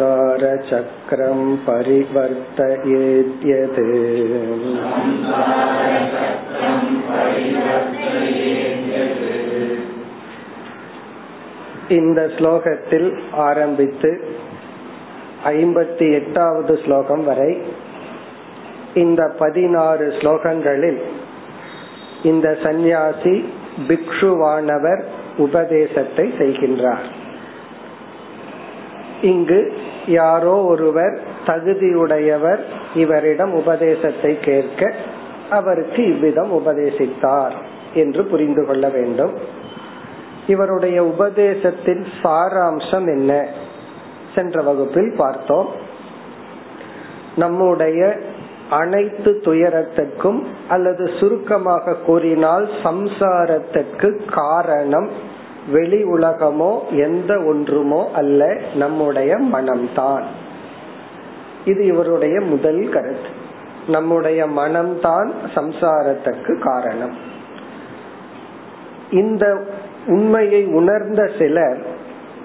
[0.03, 3.79] संसारचक्रं परिवर्तयेद्यत्
[11.91, 13.09] இந்த ஸ்லோகத்தில்
[13.47, 14.11] ஆரம்பித்து
[15.51, 17.61] ஐம்பத்தி எட்டாவது ஸ்லோகம் வரை
[18.96, 21.00] இந்த பதினாறு ஸ்லோகங்களில்
[22.22, 23.52] இந்த சந்நியாசி
[23.88, 25.02] பிக்ஷுவானவர்
[25.36, 27.06] உபதேசத்தை செய்கின்றார்.
[29.22, 29.72] இங்கு
[30.06, 32.58] யாரோ ஒருவர் தகுதியுடையவர்
[32.94, 34.92] இவரிடம் உபதேசத்தை கேட்க
[35.50, 37.56] அவருக்கு இவ்விதம் உபதேசித்தார்
[37.94, 39.34] என்று புரிந்து கொள்ள வேண்டும்.
[40.46, 43.46] இவருடைய உபதேசத்தின் சாராம்சம் என்ன?
[44.34, 45.68] சென்ற வகுப்பில் பார்த்தோம்.
[47.36, 48.18] நம்முடைய
[48.70, 55.10] அனைத்து துயரத்திற்கும் அல்லது சுருக்கமாக கூறினால் சம்சாரத்திற்கு காரணம்
[55.72, 60.22] வெளி உலகமோ எந்த ஒன்றுமோ அல்ல நம்முடைய மனம்தான்.
[61.64, 63.28] இது இவருடைய முதல் கருத்து.
[63.88, 67.14] நம்முடைய மனம்தான் சம்சாரத்துக்கு காரணம்.
[69.10, 69.64] இந்த
[70.06, 71.95] உண்மையை உணர்ந்த சிலர்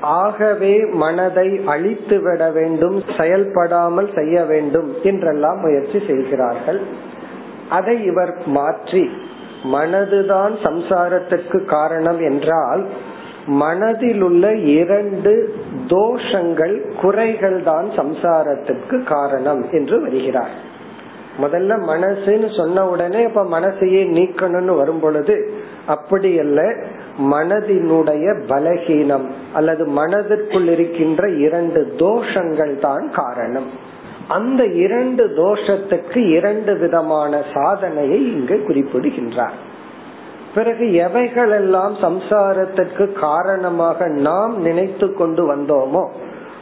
[0.02, 6.80] ஆகவே மனதை அழித்து விட வேண்டும் செயல்படாமல் செய்ய வேண்டும் என்றெல்லாம் முயற்சி செய்கிறார்கள்.
[7.70, 9.12] அதை இவர் மாற்றி
[9.64, 12.86] மனதுதான் சம்சாரத்துக்கு காரணம் என்றால்
[13.48, 15.54] மனதிலுள்ள இரண்டு
[15.88, 20.54] தோஷங்கள் குறைகள் தான் சம்சாரத்துக்கு காரணம் என்று வருகிறார்.
[21.40, 25.36] முதல்ல மனசுன்னு சொன்ன உடனே இப்ப மனசையே நீக்கணும்னு வரும் பொழுது
[25.86, 26.62] அப்படி அல்ல
[27.18, 33.66] மனதினுடைய பலகீனம் அல்லது மனதிற்குள் இருக்கின்ற இரண்டு தோஷங்கள் தான் காரணம்.
[34.28, 39.70] அந்த இரண்டு தோஷத்துக்கு இரண்டு விதமான சாதனையை இங்கு குறிப்பிடுகின்றார்.
[40.56, 46.08] பிறகு எவைகளெல்லாம் சம்சாரத்திற்கு காரணமாக நாம் நினைத்து கொண்டு வந்தோமோ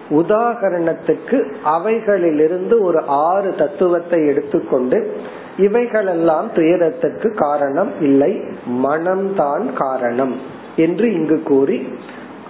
[0.10, 5.14] உதாகரணத்துக்கு அவைகளிலிருந்து ஒரு ஆறு தத்துவத்தை எடுத்துக்கொண்டு
[5.60, 8.44] இவைகளெல்லாம் துயரத்திற்கு காரணம் இல்லை.
[8.84, 10.40] மனம்தான் காரணம்
[10.76, 11.94] என்று இங்கு கூறி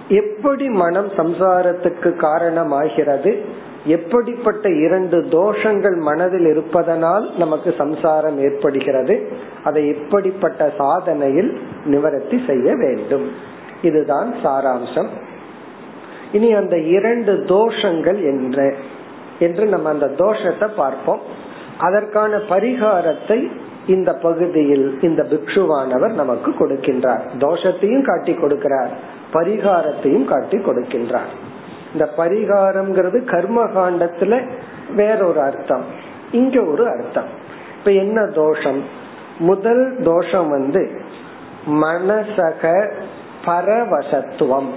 [0.08, 3.44] எப்படி மனம் சம்சாரத்துக்கு காரணமாகிறது?
[3.84, 9.28] எப்படிப்பட்ட இரண்டு தோஷங்கள் மனதில் இருப்பதனால் நமக்கு சம்சாரம் ஏற்படுகிறது?
[9.64, 13.30] அதை எப்படிப்பட்ட சாதனையில் நிவர்த்தி செய்ய வேண்டும்.
[13.82, 15.08] இதுதான் சாராம்சம்.
[16.32, 18.72] இனி அந்த இரண்டு தோஷங்கள் என்ன?
[19.38, 21.48] என்று நம்ம அந்த தோஷத்தை பார்ப்போம்.
[21.80, 23.50] அதற்கான பரிகாரத்தை
[23.86, 27.20] இந்த பகுதியில் இந்த பிக்ஷுவானவர் நமக்கு கொடுக்கின்றார்.
[27.38, 28.88] தோஷத்தையும் காட்டி கொடுக்கிறார்.
[29.32, 31.30] பரிகாரத்தையும் காட்டி கொடுக்கின்றார்.
[31.92, 34.50] இந்த பரிகாரம்ங்கிறது கர்ம காண்டத்துல
[34.96, 35.84] வேறொரு அர்த்தம்.
[36.32, 37.28] இங்க ஒரு அர்த்தம்.
[37.78, 38.84] இப்ப என்ன தோஷம்?
[39.38, 41.00] முதல் தோஷம் வந்து
[41.66, 42.92] மனசக
[43.44, 44.68] பரவசத்துவம்.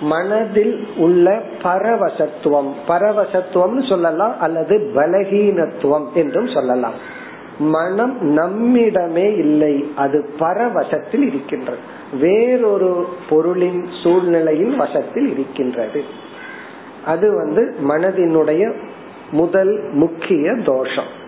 [0.00, 2.72] மனதில் உள்ள பரவசத்துவம்.
[2.88, 6.92] பரவசத்துவம் சொல்லலாம் அல்லது பலகீனத்துவம் என்றும் சொல்லலாம்.
[7.58, 11.78] மனம் நம்மிடமே இல்லை அது பரவசத்தில் இருக்கின்றது.
[12.20, 16.04] வேறொரு பொருளின் சூழ்நிலையின் வசத்தில் இருக்கின்றது.
[17.06, 18.74] அது வந்து மனதினுடைய
[19.30, 21.26] முதல் முக்கிய தோஷம்.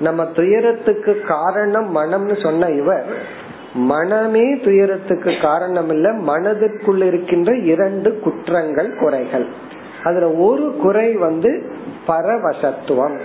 [0.00, 3.42] நம்ம துயரத்துக்கு காரணம் மனம்னு சொன்ன இவர்
[3.74, 9.46] மனமே துயரத்துக்கு காரணம் இல்ல மனதிற்குள் இருக்கின்ற இரண்டு குற்றங்கள் குறைகள்.
[10.04, 11.72] அதுல ஒரு குறை வந்து
[12.08, 13.20] பரவசத்துவம்.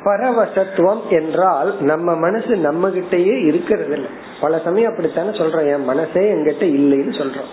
[0.00, 6.64] பரவசத்துவம் என்றால் நம்ம மனசு நம்ம கிட்டயே இருக்கிறது இல்லை பல சமயம் அப்படித்தானே சொல்றோம் என் மனசே என்கிட்ட
[6.64, 7.52] இல்லைன்னு சொல்றோம்.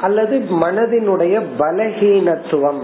[0.00, 2.80] அல்லது மனதினுடைய பலகீனத்துவம்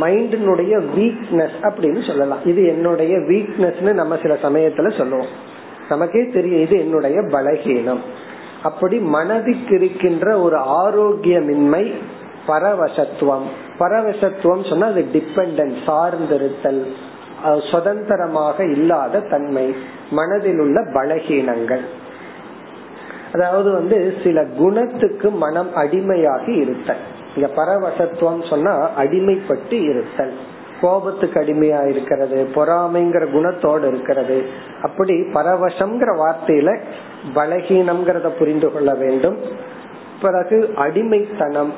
[0.00, 2.38] மைண்டினுடைய வீக்னஸ் அப்படின்னு சொல்லலாம்.
[2.44, 5.48] இது என்னுடைய வீக்னஸ்னு நம்ம சில சமயத்துல சொல்லுவோம்.
[5.90, 8.02] நமக்கே தெரியும் இது என்னுடைய பலகீனம்.
[8.62, 11.84] அப்படி மனதிற்கு இருக்கின்ற ஒரு ஆரோக்கியமின்மை
[12.48, 13.46] பரவசத்துவம்.
[13.78, 16.82] பரவசத்துவம் சொன்னா அது டிபெண்டன்ட் சார்ந்திருத்தல்
[17.70, 19.66] சுதந்திரமாக இல்லாத தன்மை
[20.10, 21.84] மனதில் உள்ள பலகீனங்கள்.
[23.34, 27.02] அதாவது வந்து சில குணத்துக்கு மனம் அடிமையாகி இருத்தல்.
[27.34, 30.34] இங்க பரவசத்துவம் சொன்னா அடிமைப்பட்டு இருத்தல்.
[30.80, 34.48] கோபத்துக்கு அடிமையா இருக்கிறது பொறாமைங்கிற குணத்தோடு இருக்கிறது.
[34.82, 36.78] அப்படி பரவசம்ங்கிற வார்த்தையில
[37.34, 39.36] பலகீனம்ங்கிறத புரிந்து கொள்ள வேண்டும்.
[40.20, 41.72] பிறகு அடிமைத்தனம்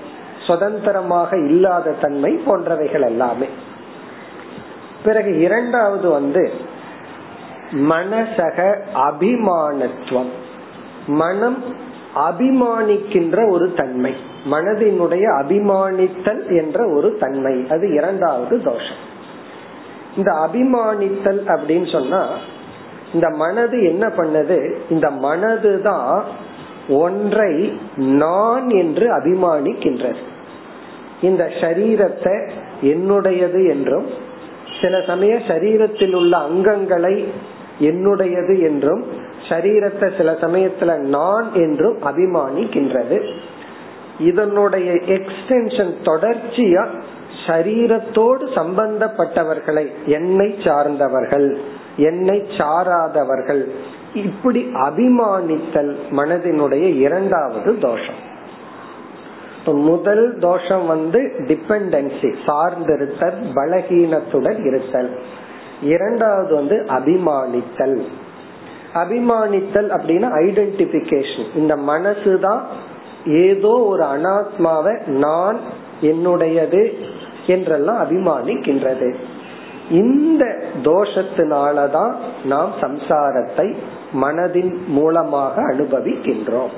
[0.47, 3.47] சுதந்திரமாக இல்லாத தன்மை போன்றவைகள் எல்லாமே.
[5.05, 6.53] பிறகு இரண்டாவது வந்து
[7.73, 10.31] மனசக அபிமானத்துவம்.
[11.07, 11.65] மனம்
[12.17, 14.15] அபிமானிக்கின்ற ஒரு தன்மை.
[14.51, 17.67] மனதினுடைய அபிமானித்தல் என்ற ஒரு தன்மை.
[17.71, 19.01] அது இரண்டாவது தோஷம்.
[20.17, 22.27] இந்த அபிமானித்தல் அப்படின்னு சொன்னா
[23.13, 24.75] இந்த மனது என்ன பண்ணது?
[24.91, 26.23] இந்த மனது தான்
[26.89, 30.17] ஒன்றை நான் என்று அபிமானிக்கின்றது.
[31.23, 32.51] இந்த சரீரத்தை
[32.83, 34.07] என்னுடையது என்றும்
[34.81, 37.25] சில சமய சரீரத்தில் உள்ள அங்கங்களை
[37.81, 39.07] என்னுடையது என்றும்
[39.49, 43.35] சரீரத்தை சில சமயத்துல நான் என்றும் அபிமானிக்கின்றது.
[44.23, 46.87] இதனுடைய எக்ஸ்டென்ஷன் தொடர்ச்சியா
[47.47, 51.57] சரீரத்தோடு சம்பந்தப்பட்டவர்களை என்னை சார்ந்தவர்கள்
[51.97, 53.65] என்னை சாராதவர்கள்
[54.15, 58.21] இப்படி அபிமானித்தல் மனதினுடைய இரண்டாவது தோஷம்.
[59.65, 65.11] முதல் தோஷம் வந்து டிபெண்டன்சி சார்ந்திருத்தல் பலகீனத்துடன் இருத்தல்.
[65.83, 68.03] இரண்டாவது வந்து அபிமானித்தல்.
[68.95, 72.61] அபிமானித்தல் அப்படின்னா ஐடென்டிபிகேஷன் இந்த மனசுதான்
[73.27, 75.61] ஏதோ ஒரு அனாத்மாவை நான்
[76.01, 76.93] என்னுடையது
[77.47, 79.15] என்றெல்லாம் அபிமானிக்கின்றது.
[79.91, 82.15] இந்த தோஷத்தினாலதான்
[82.45, 83.77] நாம் சம்சாரத்தை
[84.23, 86.71] மனதின் மூலமாக அனுபவிக்கின்றோம்.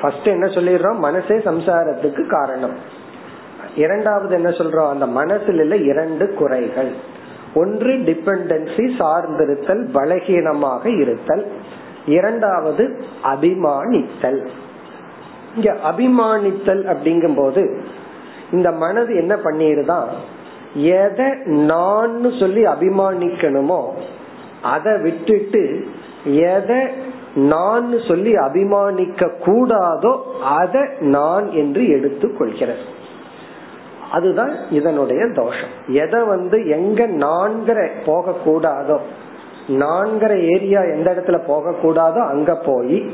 [0.00, 0.98] ஃபர்ஸ்ட் என்ன சொல்லிடுறோம்?
[0.98, 2.76] மனசே சம்சாரத்துக்கு காரணம்.
[3.76, 4.88] இரண்டாவது என்ன சொல்றோம்?
[4.88, 6.92] அந்த மனசுல இரண்டு குறைகள்.
[7.54, 11.52] ஒன்று டிபெண்டன்சி சார்ந்திருத்தல் பலகீனமாக இருத்தல்.
[12.06, 14.48] இரண்டாவது அபிமானித்தல்.
[15.54, 17.82] இங்க அபிமானித்தல் அப்படிங்கும் போது
[18.52, 20.06] இந்த மனது என்ன பண்ணிடுதான்
[20.74, 23.84] எதை நான் சொல்லி அபிமானிக்கணுமோ
[24.62, 25.86] அதை விட்டுட்டு
[26.24, 32.80] எதை நான் சொல்லி அபிமானிக்க கூடாதோ அதை நான் என்று எடுத்து கொள்கிறது.
[34.10, 35.72] அதுதான் இதனுடைய தோஷம்.
[35.88, 38.98] எதை வந்து எங்க நான்கிற போக கூடாதோ
[39.68, 43.10] நான்கிற ஏரியா எந்த இடத்துல போக கூடாதோ அங்க போய்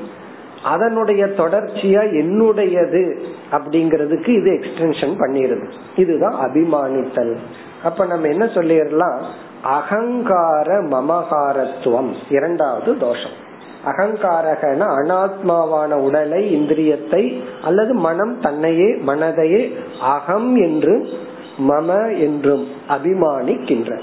[0.62, 3.18] அதனுடைய தொடர்ச்சியா என்னுடையது
[3.52, 5.70] அப்படிங்கறதுக்கு இது எக்ஸ்டென்ஷன் பண்ணிருது.
[5.96, 7.36] இதுதான் அபிமானித்தல்.
[7.84, 9.20] அப்ப நம்ம என்ன சொல்லிடலாம்?
[9.62, 13.46] அகங்கார மமகாரத்துவம் இரண்டாவது தோஷம்.
[13.86, 21.06] அகங்காரகன அனாத்மாவான உடலை இந்திரியத்தை அல்லது மனம் தன்னையே மனதையே அகம் என்றும்
[21.68, 24.00] மம என்றும் அபிமானிக்கின்ற.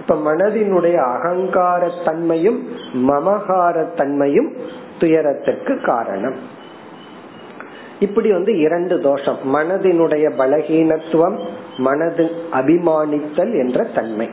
[0.00, 4.52] இப்ப மனதினுடைய அகங்கார தன்மையும் மமகார தன்மையும்
[4.98, 6.36] துயரத்திற்கு காரணம்.
[7.98, 9.38] இப்படி வந்து இரண்டு தோஷம்.
[9.54, 11.40] மனதினுடைய பலகீனத்துவம்
[11.76, 14.30] மனது அபிமானித்தல் என்ற தன்மை.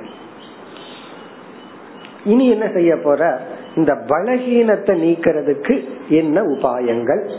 [2.24, 3.42] இனி என்ன செய்ய போற?
[3.76, 7.32] இந்த பலகீனத்தை நீக்கிறதுக்கு என்ன உபாயங்கள்?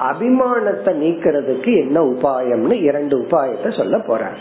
[0.00, 4.36] அபிமானத்தை நீக்கிறதுக்கு என்ன உபாயம்னு இரண்டு உபாயத்தை சொல்ல போறார்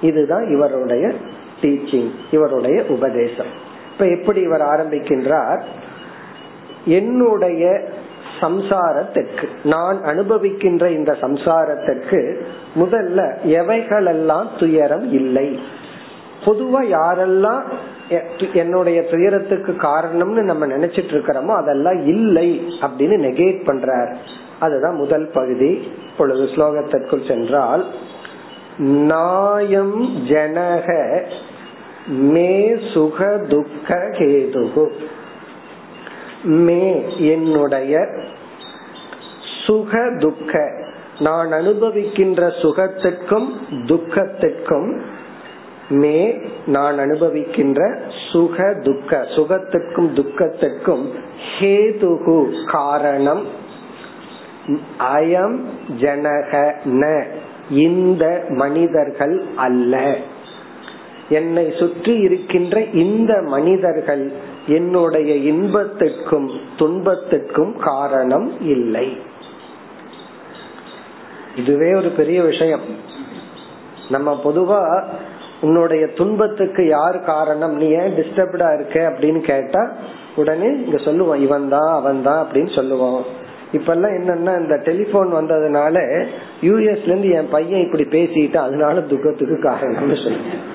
[0.00, 1.12] இதுதான் இவருடைய
[1.60, 3.68] டீச்சிங் இவருடைய உபதேசம்.
[3.92, 5.62] இப்ப எப்படி இவர் ஆரம்பிக்கின்றார்?
[6.84, 7.80] என்னுடைய
[8.40, 12.40] சம்சாரத்திற்கு நான் அனுபவிக்கின்ற இந்த சம்சாரத்திற்கு
[12.76, 15.60] முதல்ல எவைகளெல்லாம் துயரம் இல்லை?
[16.44, 17.62] பொதுவா யாரெல்லாம்
[18.54, 24.14] என்னுடைய துயரத்துக்கு காரணம்னு நம்ம நினைச்சிட்டு இருக்கிறோமோ அதெல்லாம் இல்லை அப்படின்னு நெகேட் பண்றார்.
[24.58, 25.92] அதுதான் முதல் பகுதி.
[26.16, 27.86] பொழுது ஸ்லோகத்திற்குள் சென்றால்
[28.78, 31.20] நாயம் ஜனக
[32.06, 34.90] மே சுக துக்க கேதுகு.
[36.42, 38.06] மே என்னுடைய
[39.66, 40.70] சுக துக்க.
[41.18, 43.48] நான் அனுபவிக்கின்ற சுகத்திற்கும்
[43.86, 45.00] துக்கத்திற்கும்
[45.88, 47.98] மே நான் அனுபவிக்கின்ற
[48.32, 51.06] சுக துக்க சுகத்திற்கும் துக்கத்திற்கும்
[51.58, 53.46] ஹேதுகு காரணம்.
[54.98, 55.58] அயம்
[56.00, 57.24] ஜனக ந.
[57.70, 60.16] இந்த மனிதர்கள் அல்ல.
[61.28, 64.32] என்னை சுற்றி இருக்கின்ற இந்த மனிதர்கள்
[64.76, 69.06] என்னுடைய இன்பத்திற்கும் துன்பத்திற்கும் காரணம் இல்லை.
[71.56, 72.84] இதுவே ஒரு பெரிய விஷயம்.
[74.10, 74.82] நம்ம பொதுவா
[75.60, 77.74] உன்னுடைய துன்பத்துக்கு யார் காரணம்?
[77.76, 79.82] நீ ஏன் டிஸ்டர்ப்டா இருக்க அப்படின்னு கேட்டா
[80.36, 83.22] உடனே இங்க சொல்லுவோம் இவன் தான் அவன் தான் அப்படின்னு சொல்லுவோம்.
[83.72, 85.96] இப்ப எல்லாம் என்னன்னா இந்த டெலிபோன் வந்ததுனால
[86.62, 90.68] யூஎஸ்ல இருந்து என் பையன் இப்படி பேசிட்டு அதனால துக்கத்துக்கு காரணம்னு சொல்லுவேன்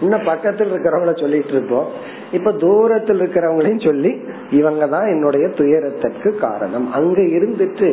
[0.00, 1.88] இன்னும் பக்கத்தில் இருக்கிறவங்கள சொல்லிட்டு இருப்போம்.
[2.32, 4.12] இப்ப தூரத்தில் இருக்கிறவங்களையும் சொல்லி
[4.50, 6.86] இவங்க தான் என்னுடைய துயரத்திற்கு காரணம்.
[6.98, 7.90] அங்க இருந்துட்டு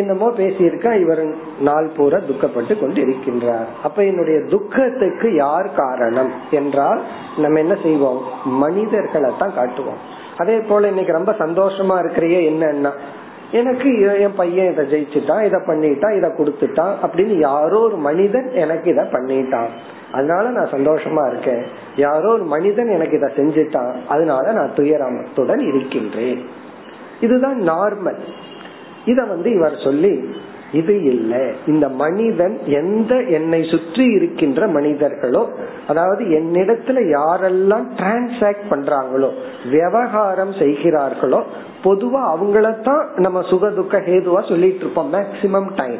[0.00, 1.22] என்னமோ பேசியிருக்கா இவர்
[1.68, 7.00] நாள் பூரா துக்கப்பட்டு கொண்டு இருக்கின்றார் அப்ப என்னுடைய துக்கத்துக்கு யார் காரணம் என்றால்
[7.36, 8.20] நம்ம என்ன செய்வோம்?
[8.64, 10.00] மனிதர்களை தான் காட்டுவோம்.
[10.36, 12.92] அதே போல இன்னைக்கு ரொம்ப சந்தோஷமா இருக்கிறிய என்னன்னா
[13.60, 13.90] எனக்கு
[14.24, 19.72] என் பையன் இதை ஜெயிச்சுட்டான் இதை பண்ணிட்டான் இதை கொடுத்துட்டான் அப்படின்னு யாரோ ஒரு மனிதன் எனக்கு இதை பண்ணிட்டான்.
[20.12, 21.62] அதனால நான் சந்தோஷமா இருக்கேன்.
[21.96, 23.92] யாரோ ஒரு மனிதன் எனக்கு இதை செஞ்சுட்டான்.
[24.08, 26.40] அதனால நான் துயரத்துடன் இருக்கின்றேன்.
[27.20, 28.20] இதுதான் நார்மல்
[29.04, 30.34] இத வந்து இவர் சொல்லி
[30.72, 31.52] இது இல்ல.
[31.66, 35.48] இந்த மனிதன் எந்த என்னை சுற்றி இருக்கின்ற மனிதர்களோ
[35.88, 39.30] அதாவது என்னிடத்துல யாரெல்லாம் டிரான்சாக்ட் பண்றாங்களோ
[39.70, 41.42] விவகாரம் செய்கிறார்களோ
[41.84, 45.98] பொதுவா அவங்களத்தான் நம்ம சுக துக்க ஹேதுவா சொல்லிட்டு இருப்போம் மேக்சிமம் டைம்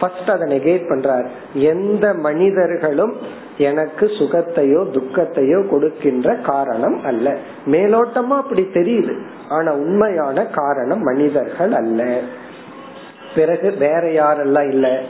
[0.00, 1.28] ஃபர்ஸ்ட் அதை நெகேட் பண்றார்.
[1.52, 3.16] எந்த மனிதர்களும்
[3.58, 7.36] எனக்கு சுகத்தையோ துக்கத்தையோ கொடுக்கின்ற காரணம் அல்ல.
[7.66, 9.20] மேலோட்டமா அப்படி தெரியுது.
[9.48, 12.18] ஆனா உண்மையான காரணம் மனிதர்கள் அல்ல.
[13.34, 15.00] பிறகு வேற யாரெல்லாம் இல்ல?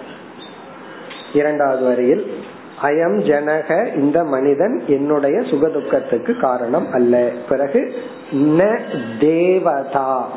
[1.33, 2.35] இரண்டாவது வரையில்
[2.83, 7.31] அயம் ஜனக இந்த மனிதன் என்னுடைய சுகதுக்கத்துக்கு காரணம் அல்ல.
[7.49, 7.95] பிறகு
[8.33, 8.81] ந
[9.21, 10.29] தேவதா.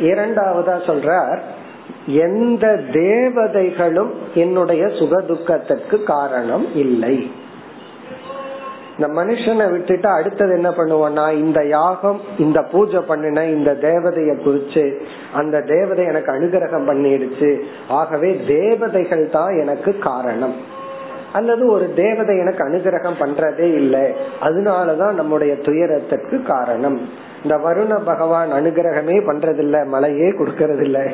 [0.00, 1.38] இரண்டாவதா சொல்றார்
[2.06, 7.30] எந்த தேவதைகளும் என்னுடைய சுகதுக்கத்திற்கு காரணம் இல்லை.
[8.98, 15.00] இந்த மனுஷனை விட்டுட்டு அடுத்தது என்ன பண்ணுவோம்னா இந்த யாகம் இந்த பூஜை பண்ணின இந்த தேவதைய குறிச்சு
[15.32, 17.60] அந்த தேவதை எனக்கு அனுகிரகம் பண்ணிடுச்சு.
[17.88, 20.54] ஆகவே தேவதைகள் தான் எனக்கு காரணம்.
[21.32, 24.12] அல்லது ஒரு தேவதை எனக்கு அனுகிரகம் பண்றதே இல்லை.
[24.42, 27.30] அதனாலதான் நம்முடைய துயரத்திற்கு காரணம்.
[27.42, 31.10] இந்த வருண பகவான் அனுகிரகமே பண்றதில்ல மலையே கொடுக்கறது இல்ல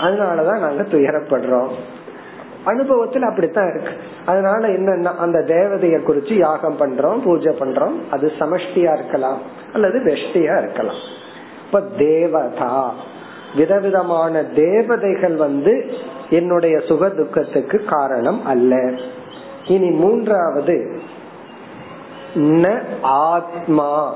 [0.00, 1.70] அதனாலதான் நாங்க துயரப்படுறோம்.
[2.64, 3.92] அனுபவத்தில் அப்படித்தான் இருக்கு.
[4.26, 8.00] அதனால என்னன்னா அந்த தேவதைய குறிச்சு யாகம் பண்றோம் பூஜை பண்றோம்.
[8.10, 9.40] அது சமஷ்டியா இருக்கலாம்
[9.72, 11.00] அல்லது வெஷ்டியா இருக்கலாம்.
[11.66, 12.94] இப்ப தேவதா.
[13.56, 15.90] விதவிதமான தேவதைகள் வந்து
[16.30, 18.94] என்னுடைய சுக துக்கத்துக்கு காரணம் அல்ல.
[19.66, 21.00] இனி மூன்றாவது
[22.34, 24.14] ந ஆத்மா.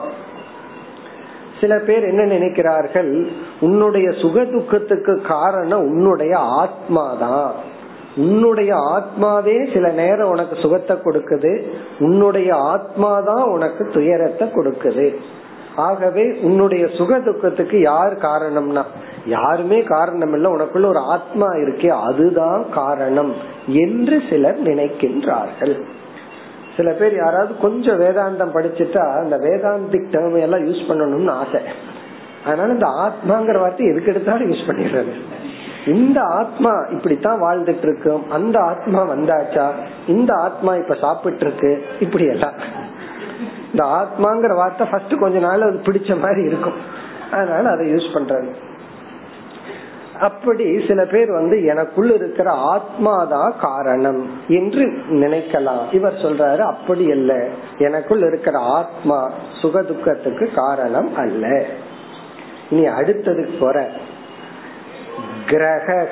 [1.61, 3.27] சில பேர் என்ன நினைக்கிறார்கள்?
[3.61, 7.51] உன்னுடைய சுக துக்கத்துக்கு காரணம் உன்னுடைய ஆத்மாதான்.
[8.17, 11.63] உன்னுடைய ஆத்மாவே சில நேரம் உனக்கு சுகத்தை கொடுக்குது.
[11.99, 15.15] உன்னுடைய ஆத்மாதான் உனக்கு துயரத்தை கொடுக்குது.
[15.77, 18.83] ஆகவே உன்னுடைய சுக துக்கத்துக்கு யார் காரணம்னா?
[19.25, 20.51] யாருமே காரணம் இல்லை.
[20.51, 21.89] உனக்குள்ள ஒரு ஆத்மா இருக்கே.
[21.89, 23.35] அதுதான் காரணம்
[23.67, 25.83] என்று சிலர் நினைக்கின்றார்கள்.
[26.77, 31.61] சில பேர் யாராவது கொஞ்சம் வேதாந்தம் படிச்சுட்டா அந்த வேதாந்திக் டேர்ம் எல்லாம் யூஸ் பண்ணணும்னு ஆசை.
[32.45, 35.13] அதனால இந்த ஆத்மாங்கிற வார்த்தை எதுக்கு எடுத்தாலும் யூஸ் பண்ணிடுறது.
[35.87, 39.71] இந்த ஆத்மா இப்படித்தான் வாழ்ந்துட்டு இருக்கும் அந்த ஆத்மா வந்தாச்சா?
[40.07, 42.85] இந்த ஆத்மா இப்ப சாப்பிட்டு இருக்கு இப்படி எல்லாம்
[43.73, 46.75] இந்த ஆத்மாங்கிற வார்த்தை ஃபர்ஸ்ட் கொஞ்ச நாள் அது பிடிச்ச மாதிரி இருக்கும்.
[47.33, 48.49] அதனால அதை யூஸ் பண்றது.
[50.21, 55.95] அப்படி சில பேர் வந்து எனக்குள் இருக்கிற ஆத்மாதான் காரணம் என்று நினைக்கலாம்.
[55.95, 57.47] இவர் சொல்றாரு அப்படி அல்ல.
[57.79, 61.65] எனக்குள் இருக்கிற ஆத்மா சுக துக்கத்துக்கு காரணம் அல்ல.
[62.71, 63.91] இனி அடுத்ததுக்கு போற.
[65.47, 66.09] கிரக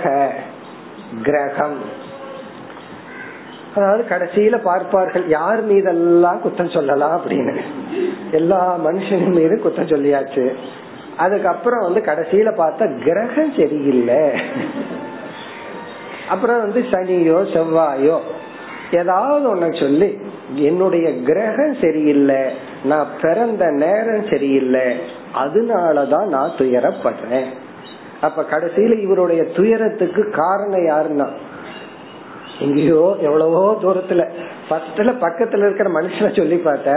[1.22, 2.02] கிரகம்.
[3.76, 7.20] அதாவது கடைசியில பார்ப்பார்கள் யார் மீதெல்லாம் குத்தம் சொல்லலாம்?
[7.20, 7.60] அப்படின்னு.
[8.30, 10.54] எல்லா மனுஷனும் மீது குத்தம் சொல்லியாச்சு.
[11.16, 14.22] அதுக்கப்புறம் வந்து கடைசியில பார்த்தா கிரகம் சரியில்லை.
[16.28, 18.18] அப்புறம் வந்து சனியோ செவ்வாயோ
[18.90, 20.18] ஏதாவது ஒண்ணு சொல்லி
[20.54, 22.42] என்னுடைய கிரகம் சரியில்லை
[22.84, 24.86] நான் பிறந்த நேரம் சரியில்லை
[25.34, 27.48] அதனாலதான் நான் துயரப்படுறேன்.
[28.20, 31.28] அப்ப கடைசியில இவருடைய துயரத்துக்கு காரணம் யாருன்னா
[32.64, 34.22] எங்கேயோ எவ்வளவோ தூரத்துல.
[34.68, 36.96] ஃபர்ஸ்ட்ல பக்கத்துல இருக்கிற மனுஷனை சொல்லி பார்த்த.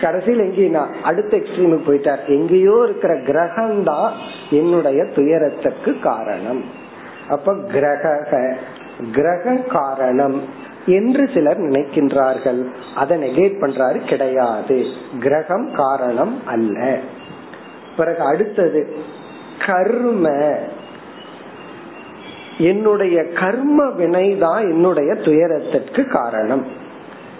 [0.00, 2.22] கடைசியில் எங்கேயா அடுத்த எக்ஸ்ட்ரீமுக்கு போயிட்டார்.
[2.26, 4.10] எங்கேயோ இருக்கிற கிரகம் தான்
[4.50, 6.62] என்னுடைய துயரத்துக்கு காரணம்.
[7.28, 8.04] அப்ப கிரக
[9.12, 10.38] கிரக காரணம்
[10.86, 12.60] என்று சிலர் நினைக்கின்றார்கள்.
[12.94, 14.78] அதை நெகேட் பண்றாரு கிடையாது.
[15.20, 16.76] கிரகம் காரணம் அல்ல.
[17.96, 18.82] பிறகு அடுத்தது
[19.66, 20.26] கர்ம
[22.60, 26.66] என்னுடைய கர்ம வினைதான் என்னுடைய துயரத்திற்கு காரணம்.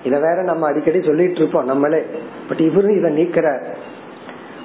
[0.05, 2.03] இத வேற நம்ம அடிக்கடி சொல்லிட்டு இருப்போம் நம்மளே.
[2.49, 3.65] பட் இவரும் இதை நீக்கிறார்.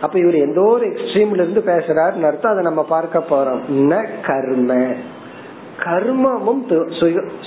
[0.01, 3.61] அப்ப இவர் எந்த ஒரு எக்ஸ்ட்ரீம்ல இருந்து பேசுறாருன்னு அர்த்தம் அதை நம்ம பார்க்க போறோம்.
[3.71, 4.87] ந கர்ம.
[5.79, 6.91] கர்மமும்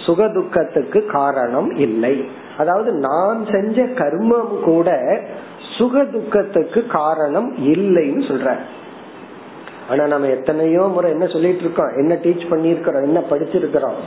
[0.06, 2.28] சுகதுக்கத்துக்கு காரணம் இல்லை.
[2.58, 5.20] அதாவது நான் செஞ்ச கர்மம் கூட
[5.78, 8.56] சுக துக்கத்துக்கு காரணம் இல்லைன்னு சொல்ற
[9.90, 11.92] ஆனா நம்ம எத்தனையோ முறை என்ன சொல்லிட்டு இருக்கோம்?
[11.96, 13.98] என்ன டீச் பண்ணிருக்கிறோம் என்ன படிச்சிருக்கிறோம்?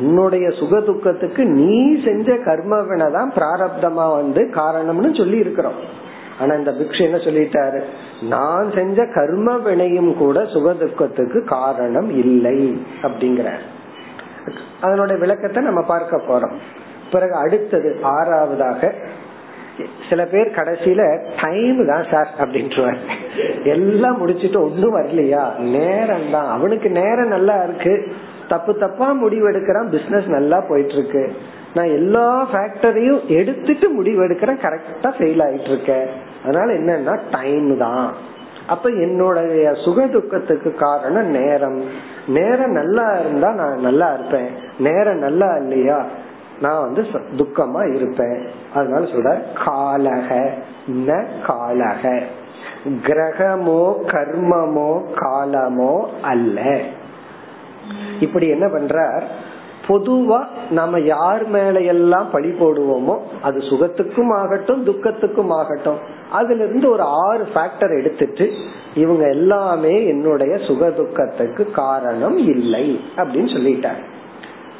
[0.00, 5.78] உன்னுடைய சுக துக்கத்துக்கு நீ செஞ்ச கர்மவினை தான் பிராரப்தமா வந்து காரணம்னு சொல்லி இருக்கிறோம்
[6.40, 7.80] ஆனா இந்த பிக்ஷு என்ன சொல்லிட்டாரு?
[8.20, 13.50] நான் செஞ்ச கர்ம வினையும் கூட சுக துக்கத்துக்கு காரணம் இல்லை அப்படிங்கிற
[14.80, 16.56] அதனுடைய விளக்கத்தை நம்ம பார்க்க போறோம்.
[17.12, 18.92] பிறகு அடுத்தது ஆறாவதாக
[20.08, 22.98] சில பேர் கடைசியில டைம் தான் சார் அப்படின்ட்டுருவார்
[23.64, 25.58] எல்லாம் முடிச்சுட்டு ஒண்ணும் வரலையா?
[25.58, 26.48] நேரம் தான்.
[26.48, 28.12] அவனுக்கு நேரம் நல்லா இருக்கு.
[28.48, 29.90] தப்பு தப்பா முடிவு எடுக்கிறான்.
[29.90, 31.32] பிசினஸ் நல்லா போயிட்டு இருக்கு
[31.74, 34.62] நான் எல்லா ஃபேக்டரியும் எடுத்துட்டு முடிவு எடுக்கிறேன்.
[34.64, 36.06] கரெக்டா ஃபெயில் ஆயிட்டு இருக்கேன்
[36.44, 38.12] அதனால என்னன்னா டைம் தான்.
[38.66, 41.82] அப்ப என்னுடைய சுக துக்கத்துக்கு காரணம் நேரம்.
[42.26, 44.48] நேரம் நல்லா இருந்தா நான் நல்லா இருப்பேன்.
[44.78, 46.06] நேரம் நல்லா இல்லையா?
[46.62, 47.02] நான் வந்து
[47.36, 48.38] துக்கமா இருப்பேன்.
[48.74, 49.32] அதனால சொல்ற
[49.66, 50.28] காலக
[51.06, 51.10] ந
[51.46, 52.04] காலக.
[53.06, 56.58] கிரகமோ கர்மமோ காலமோ அல்ல.
[58.20, 59.22] இப்படி என்ன பண்றார்?
[59.86, 60.40] பொதுவா
[60.70, 65.98] நம்ம யார் மேல எல்லாம் பழி போடுவோமோ அது சுகத்துக்கும் ஆகட்டும் துக்கத்துக்கும் ஆகட்டும்.
[66.32, 68.46] அதுல இருந்து ஒரு ஆறு ஃபேக்டர் எடுத்துட்டு
[68.94, 74.02] இவங்க எல்லாமே என்னுடைய சுக துக்கத்துக்கு காரணம் இல்லை அப்படின்னு சொல்லிட்டார்.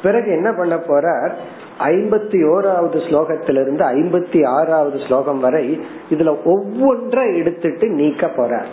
[0.03, 1.33] பிறகு என்ன பண்ண போறார்?
[1.79, 8.65] ஐம்பத்தி ஓராவது ஸ்லோகத்திலிருந்து ஐம்பத்தி ஆறாவது ஸ்லோகம் வரை இதுல ஒவ்வொன்றை எடுத்துட்டு நீக்க போற.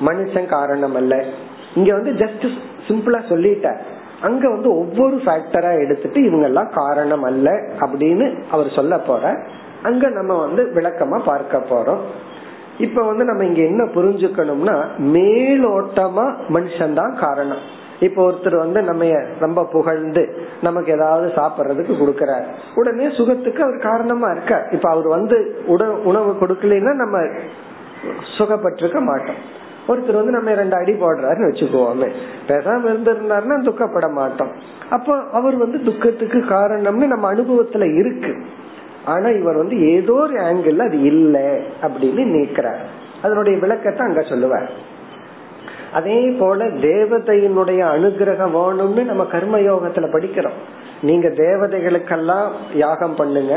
[0.00, 1.24] மனுஷன் காரணம் அல்ல
[1.74, 2.48] இங்க வந்து ஜஸ்ட்
[2.88, 3.76] சிம்பிளா சொல்லிட்ட.
[4.20, 9.42] அங்க வந்து ஒவ்வொரு ஃபேக்டரா எடுத்துட்டு இவங்க எல்லாம் காரணம் அல்ல அப்படின்னு அவர் சொல்ல போற.
[9.82, 11.98] அங்க நம்ம வந்து விளக்கமா பார்க்க போறோம்.
[12.78, 17.84] இப்ப வந்து நம்ம இங்க என்ன புரிஞ்சுக்கணும்னா மேலோட்டமா மனுஷன் தான் காரணம்.
[18.00, 19.04] இப்ப ஒருத்தர் வந்து நம்ம
[19.40, 20.22] ரொம்ப புகழ்ந்து
[20.62, 22.46] நமக்கு ஏதாவது சாப்பிடுறதுக்கு கொடுக்கறார்.
[22.74, 25.62] உடனே சுகத்துக்கு அவர் காரணமா இருக்க இப்ப அவர் வந்து
[26.04, 27.18] உணவு கொடுக்கலன்னா நம்ம
[28.38, 29.54] சுகப்பட்டிருக்க மாட்டோம்.
[29.88, 32.08] ஒருத்தர் வந்து நம்ம ரெண்டு அடி போடுறாருன்னு வச்சுக்குவோமே.
[32.48, 34.52] பேசாம இருந்திருந்தாருன்னா துக்கப்பட மாட்டோம்.
[34.90, 38.44] அப்போ அவர் வந்து துக்கத்துக்கு காரணம்னு நம்ம அனுபவத்துல இருக்கு.
[39.04, 41.48] ஆனா இவர் வந்து ஏதோ ஒரு ஆங்கிள் அது இல்லை
[41.82, 42.82] அப்படின்னு நீக்கிறார்.
[43.22, 44.70] அதனுடைய விளக்கத்தை அங்க சொல்லுவார்.
[45.98, 50.58] அதே போல தேவதையினுடைய அனுகிரகம் வேணும்னு நம்ம கர்ம யோகத்துல படிக்கிறோம்.
[51.02, 53.54] நீங்க தேவதைகளுக்கெல்லாம் யாகம் பண்ணுங்க.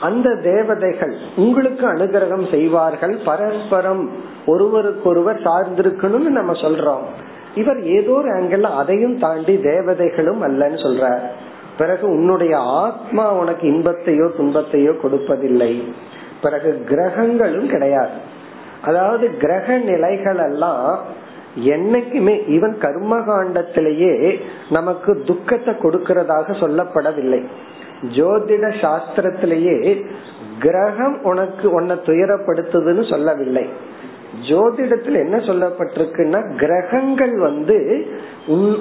[0.00, 3.14] அந்த தேவதைகள் உங்களுக்கு அனுகிரகம் செய்வார்கள்.
[3.24, 4.02] பரஸ்பரம்
[4.46, 7.04] ஒருவருக்கொருவர் சார்ந்திருக்கணும்னு நம்ம சொல்றோம்.
[7.54, 11.06] இவர் ஏதோ ஒரு ஆங்கிள் அதையும் தாண்டி தேவதைகளும் அல்லன்னு சொல்ற
[11.78, 15.72] பிறகு உன்னுடைய ஆத்மா உனக்கு இன்பத்தையோ துன்பத்தையோ கொடுப்பதில்லை.
[16.42, 18.16] பிறகு கிரகங்களும் கிடையாது.
[18.84, 20.86] அதாவது கிரக நிலைகள் எல்லாம்
[21.56, 27.42] என்னைக்குமே இவன் கர்ம காண்டத்திலேயே நமக்கு துக்கத்தை கொடுக்கறதாக சொல்லப்படவில்லை.
[28.16, 30.06] ஜோதிட சாஸ்திரத்திலேயே
[30.58, 33.66] கிரகம் உனக்கு உன்னை துயரப்படுத்துதுன்னு சொல்லவில்லை.
[34.48, 38.06] ஜோதிடத்துல என்ன சொல்லப்பட்டிருக்குன்னா கிரகங்கள் வந்து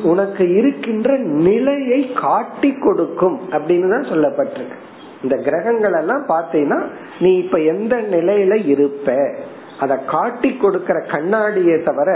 [0.03, 4.77] உனக்கு இருக்கின்ற நிலையை காட்டி கொடுக்கும் அப்படின்னு தான் சொல்லப்பட்டிருக்கு.
[5.23, 6.81] இந்த கிரகங்கள் எல்லாம் பார்த்தீங்கன்னா
[7.19, 9.35] நீ இப்ப எந்த நிலையில இருப்ப?
[9.81, 12.09] அதை காட்டி கொடுக்கிற கண்ணாடியை தவிர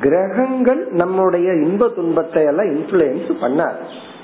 [0.00, 3.70] கிரகங்கள் நம்முடைய இன்ப துன்பத்தை எல்லாம் இன்ஃபுளுயன்ஸ் பண்ண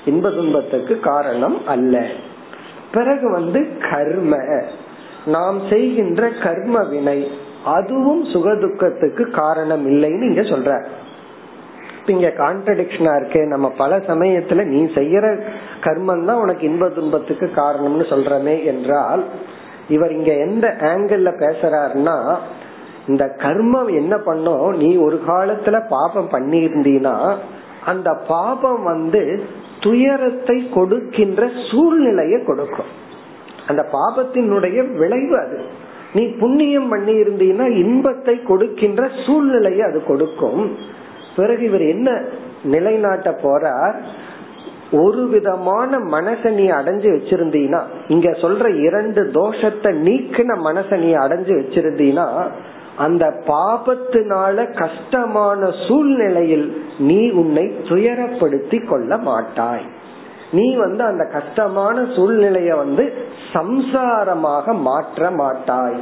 [0.05, 1.95] இன்ப துன்பத்துக்கு காரணம் அல்ல.
[2.91, 4.33] பிறகு வந்து கர்ம.
[5.25, 7.19] நாம் செய்கின்ற கர்ம வினை
[7.65, 10.71] அதுவும் சுகதுக்கத்துக்கு காரணம் இல்லைன்னு இங்க சொல்ற.
[12.05, 15.25] இங்க கான்ட்ரடிக்ஷனா இருக்கு நம்ம பல சமயத்துல நீ செய்யற
[15.81, 19.23] கர்மம் தான் உனக்கு இன்ப துன்பத்துக்கு காரணம்னு சொல்றமே என்றால்
[19.89, 22.15] இவர் இங்க எந்த ஆங்கிள் பேசுறாருன்னா
[23.07, 24.69] இந்த கர்மம் என்ன பண்ணும்?
[24.77, 27.35] நீ ஒரு காலத்துல பாபம் பண்ணி இருந்தீனா
[27.85, 29.43] அந்த பாபம் வந்து
[29.79, 32.91] துயரத்தை கொடுக்கின்ற சூழ்நிலையை கொடுக்கும்.
[33.67, 35.59] அந்த பாபத்தினுடைய விளைவு அது.
[36.13, 40.77] நீ புண்ணியம் பண்ணி இருந்தீங்கன்னா இன்பத்தை கொடுக்கின்ற சூழ்நிலையை அது கொடுக்கும்.
[41.35, 42.23] பிறகு இவர் என்ன
[42.63, 43.95] நிலைநாட்ட போறார்?
[44.91, 52.47] ஒரு விதமான மனசை நீ அடைஞ்சு வச்சிருந்தீனா இங்க சொல்ற இரண்டு தோஷத்தை நீக்கின மனசை நீ அடைஞ்சு வச்சிருந்தீனா
[52.97, 56.67] அந்த பாபத்தினால கஷ்டமான சூழ்நிலையில்
[57.07, 59.85] நீ உன்னை துயரப்படுத்தி கொள்ள மாட்டாய்.
[60.51, 63.05] நீ வந்து அந்த கஷ்டமான சூழ்நிலைய வந்து
[63.53, 65.97] சம்சாரமாக மாற்ற மாட்டாய்.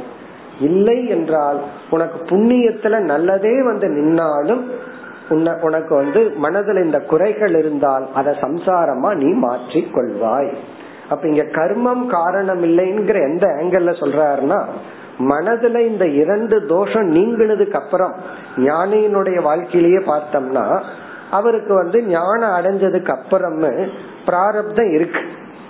[0.60, 1.58] இல்லை என்றால்
[1.90, 4.64] உனக்கு புண்ணியத்துல நல்லதே வந்து நின்னாலும்
[5.66, 10.50] உனக்கு வந்து மனதில் இந்த குறைகள் இருந்தால் அதை சம்சாரமா நீ மாற்றி கொள்வாய்.
[11.10, 14.60] அப்ப இங்க கர்மம் காரணம் இல்லைங்கிற எந்த ஆங்கிள் சொல்றாருன்னா
[15.18, 18.14] மனதுல இந்த இரண்டு தோஷம் நீங்கினதுக்கு அப்புறம்
[18.56, 20.82] ஞானியினுடைய வாழ்க்கையிலேயே பார்த்தோம்னா
[21.30, 23.88] அவருக்கு வந்து ஞானம் அடைஞ்சதுக்கு அப்புறமே
[24.26, 25.20] பிராரப்தம் இருக்கு.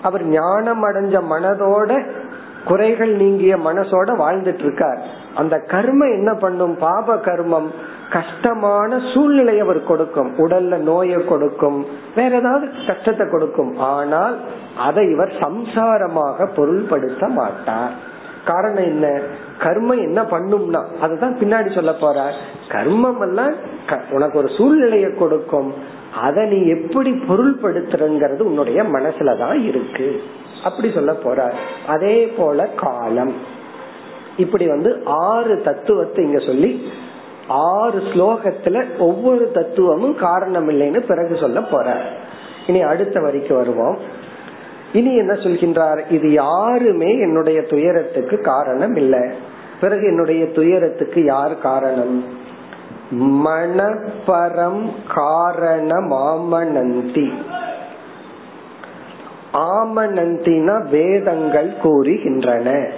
[0.03, 2.07] அவர் ஞானம் அடைஞ்ச மனதோட
[2.65, 4.99] குறைகள் நீங்கிய மனசோட வாழ்ந்துட்டு இருக்கார்
[5.35, 6.79] அந்த கர்மம் என்ன பண்ணும்?
[6.79, 7.67] பாப கர்மம்
[8.11, 10.35] கஷ்டமான சூழ்நிலையை அவர் கொடுக்கும்.
[10.37, 11.87] உடல்ல நோயை கொடுக்கும்.
[12.15, 13.77] வேற ஏதாவது கஷ்டத்தை கொடுக்கும்.
[13.77, 14.39] ஆனால்
[14.79, 18.13] அதை இவர் சம்சாரமாக பொருள்படுத்த மாட்டார்.
[18.47, 19.21] காரணம் என்ன?
[19.59, 22.33] கர்மம் என்ன பண்ணும்னா அதுதான் பின்னாடி சொல்ல போற.
[22.69, 23.55] கர்மம் எல்லாம்
[24.11, 25.75] உனக்கு ஒரு சூழ்நிலையை கொடுக்கும்.
[26.21, 30.23] அதை நீ எப்படி பொருள்படுத்துறங்கிறது உன்னுடைய மனசுலதான் இருக்கு.
[30.65, 31.53] அப்படி சொல்ல போற.
[31.87, 33.33] அதே போல காலம்.
[34.37, 36.89] இப்படி வந்து ஆறு தத்துவத்தை இங்க சொல்லி
[37.49, 41.97] ஆறு ஸ்லோகத்துல ஒவ்வொரு தத்துவமும் காரணம் இல்லைன்னு பிறகு சொல்ல போற.
[42.67, 43.99] இனி அடுத்த வரிக்கு வருவோம்.
[44.95, 46.13] இனி என்ன சொல்கின்றார்?
[46.13, 49.21] இது யாருமே என்னுடைய துயரத்துக்கு காரணம் இல்லை.
[49.81, 52.25] பிறகு என்னுடைய துயரத்துக்கு யார் காரணம்?
[53.21, 57.33] மணப்பரம் காரணமாமனந்தி
[59.53, 62.91] ஆமனந்தினா வேதங்கள் கூறுகின்றன.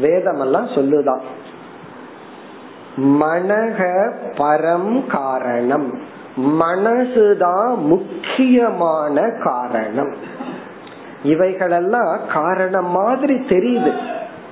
[0.00, 1.20] வேதமெல்லாம் சொல்லுதான்
[2.96, 5.98] மனக பரம் காரணம்.
[6.36, 10.14] மனசுதான் முக்கியமான காரணம்.
[11.24, 13.92] இவைகளெல்லாம் காரணம் மாதிரி தெரியுது.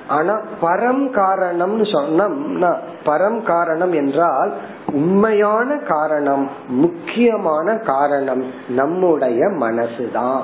[0.09, 4.53] ஆனா பரம் காரணம்னு சொன்னோம்னா பரம் காரணம் என்றால்
[4.93, 10.41] உண்மையான காரணம் முக்கியமான காரணம் நம்முடைய மனசுதான்.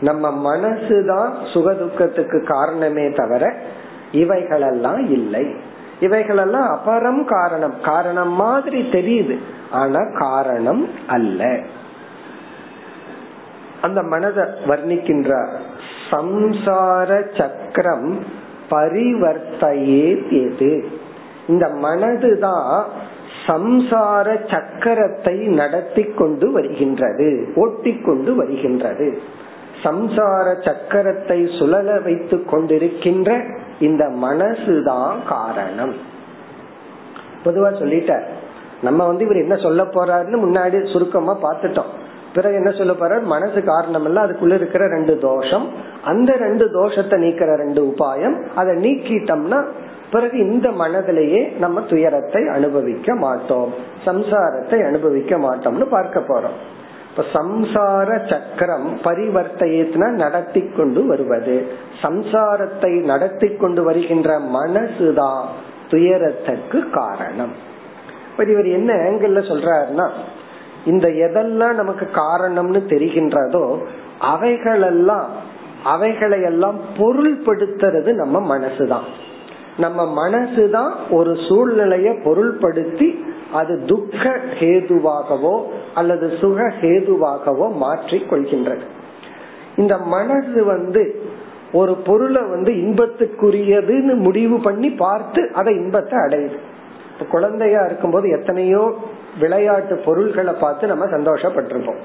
[0.00, 3.54] நம்ம மனசுதான் சுகதுக்கத்துக்கு காரணமே தவிர
[4.12, 5.56] இவைகளெல்லாம் இல்லை.
[6.00, 7.74] இவைகளெல்லாம் அபரம் காரணம்.
[7.82, 9.38] காரணம் மாதிரி தெரியுது.
[9.70, 11.58] ஆனா காரணம் அல்ல.
[13.82, 15.52] அந்த மனதை வர்ணிக்கின்றார்
[16.10, 18.10] சம்சார சக்கரம்
[18.70, 20.06] பரிவர்த்தையே
[20.42, 20.72] எது?
[21.48, 22.82] இந்த மனதுதான்
[23.46, 29.08] சம்சார சக்கரத்தை நடத்தி கொண்டு வருகின்றது ஓட்டிக்கொண்டு வருகின்றது.
[29.82, 33.30] சம்சார சக்கரத்தை சுழல வைத்து கொண்டிருக்கின்ற
[33.80, 35.94] இந்த மனசுதான் காரணம்.
[37.44, 38.14] பொதுவா சொல்லிட்ட
[38.82, 41.92] நம்ம வந்து இவர் என்ன சொல்ல போறாருன்னு முன்னாடி சுருக்கமா பாத்துட்டோம்
[42.34, 45.68] பிறகு என்ன சொல்ல போற மனசு காரணம் இல்ல அதுக்குள்ள இருக்கிற ரெண்டு தோஷம்.
[46.04, 49.64] அந்த ரெண்டு தோஷத்தை நீக்கிற ரெண்டு உபாயம் அதை நீக்கிட்டோம்னா
[50.10, 53.74] பிறகு இந்த மனதிலேயே நம்ம துயரத்தை அனுபவிக்க மாட்டோம்.
[54.04, 56.56] சம்சாரத்தை அனுபவிக்க மாட்டோம்னு பார்க்க போறோம்.
[57.10, 61.56] இப்ப சம்சார சக்கரம் பரிவர்த்தையத்தின நடத்தி கொண்டு வருவது.
[62.02, 65.42] சம்சாரத்தை நடத்தி கொண்டு வருகின்ற மனசுதான்
[65.88, 67.54] துயரத்துக்கு காரணம்.
[68.36, 70.06] இவர் என்ன ஆங்கிள் சொல்றாருன்னா
[70.86, 73.82] இந்த எதெல்லாம் நமக்கு காரணம்னு தெரிகின்றதோ
[74.18, 75.28] அவைகளெல்லாம்
[75.84, 79.06] அவைகளை எல்லாம் பொருள்படுத்துறது நம்ம மனசுதான்.
[79.78, 83.08] நம்ம மனசுதான் ஒரு சூழ்நிலைய பொருள்படுத்தி
[83.52, 85.62] அது துக்க ஹேதுவாகவோ
[85.94, 88.84] அல்லது சுக ஹேதுவாகவோ மாற்றி கொள்கின்றது.
[89.76, 91.22] இந்த மனசு வந்து
[91.72, 96.58] ஒரு பொருளை வந்து இன்பத்துக்குரியதுன்னு முடிவு பண்ணி பார்த்து அதை இன்பத்தை அடையுது.
[97.30, 98.94] குழந்தையா இருக்கும்போது எத்தனையோ
[99.40, 102.00] விளையாட்டு பொருள்களை பார்த்து நம்ம சந்தோஷப்பட்டிருப்போம்.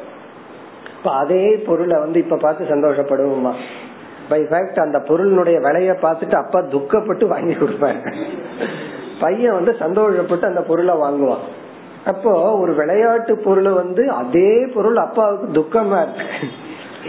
[0.97, 3.53] இப்ப அதே பொருளை வந்து இப்ப பார்த்து சந்தோஷப்படுவோமா?
[4.29, 8.13] பை ஃபேக்ட் அந்த பொருளினுடைய விலைய பார்த்துட்டு அப்பா துக்கப்பட்டு வாங்கி கொடுப்பாரு.
[9.19, 11.45] பையன் வந்து சந்தோஷப்பட்டு அந்த பொருளை வாங்குவான்.
[12.05, 16.25] அப்போ ஒரு விளையாட்டு பொருள் வந்து அதே பொருள் அப்பாவுக்கு துக்கமா இருக்கு.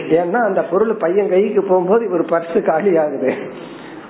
[0.08, 3.32] ஏன்னா அந்த பொருள் பையன் கைக்கு போகும்போது இவர் பர்ஸ் காலி ஆகுது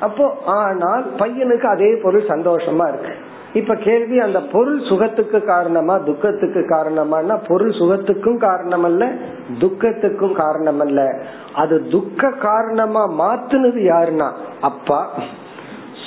[0.01, 3.15] அப்போ ஆனால் பையனுக்கு அதே பொருள் சந்தோஷமா இருக்கு.
[3.59, 9.03] இப்ப கேள்வி அந்த பொருள் சுகத்துக்கு காரணமா துக்கத்துக்கு காரணமானா பொருள் சுகத்துக்கும் காரணம் அல்ல
[9.59, 11.01] துக்கத்துக்கும் காரணம் அல்ல
[11.55, 14.29] அது துக்க காரணமா மாத்துனது யாருன்னா
[14.61, 15.01] அப்பா.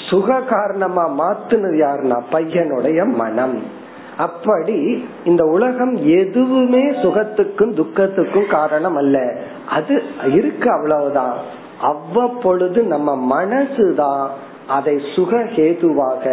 [0.09, 3.63] சுக காரணமா மாத்துனது யாருன்னா பையனுடைய மனம்.
[4.17, 9.17] அப்படி இந்த உலகம் எதுவுமே சுகத்துக்கும் துக்கத்துக்கும் காரணம் அல்ல
[9.69, 11.33] அது இருக்கு அவ்வளவுதான்.
[11.81, 14.27] அவ்வப்பொழுது நம்ம மனசுதான்
[14.75, 16.23] அதை சுக ஹேதுவாக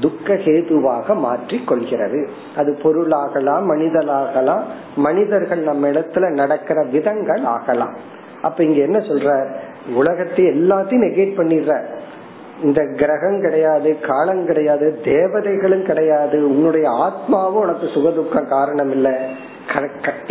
[0.00, 2.20] துக்க ஹேதுவாக மாற்றி கொள்கிறது
[2.60, 4.64] அது பொருளாகலாம் மனிதனாகலாம்
[5.06, 7.94] மனிதர்கள் நம்ம இடத்துல நடக்கிற விதங்கள் ஆகலாம்.
[8.42, 9.30] அப்ப இங்க என்ன சொல்ற?
[9.94, 11.74] உலகத்தை எல்லாத்தையும் நெகேட் பண்ணிடுற.
[12.62, 19.08] இந்த கிரகம் கிடையாது காலம் கிடையாது தேவதைகளும் கிடையாது உன்னுடைய ஆத்மாவும் உனக்கு சுகதுக்கம் காரணம் இல்ல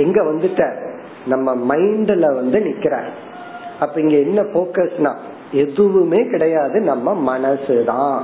[0.04, 0.64] எங்க வந்துட்ட?
[1.34, 2.96] நம்ம மைண்ட்ல வந்து நிக்கிற
[3.84, 5.14] அப்ப இங்க என்ன போக்கஸ்னா
[5.56, 8.20] எதுவுமே கிடையாது நம்ம மனசுதான்.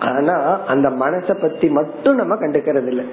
[0.00, 3.06] ஆனா அந்த மனசை பத்தி மட்டும் நம்ம கண்டுக்கிறது இல்லை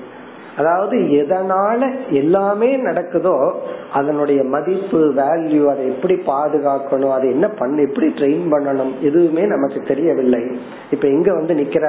[0.57, 3.53] அதாவது எதனால எல்லாமே நடக்குதோ
[3.93, 10.41] அதனுடைய மதிப்பு வேல்யூ அதை எப்படி பாதுகாக்கணும் அதை என்ன பண்ண எப்படி ட்ரெயின் பண்ணணும் எதுவுமே நமக்கு தெரியவில்லை.
[10.91, 11.85] இப்ப இங்க வந்து நிக்கிற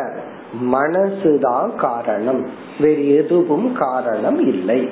[0.72, 2.46] மனசுதான் காரணம்.
[2.80, 4.88] வேறு எதுவும் காரணம் இல்லை.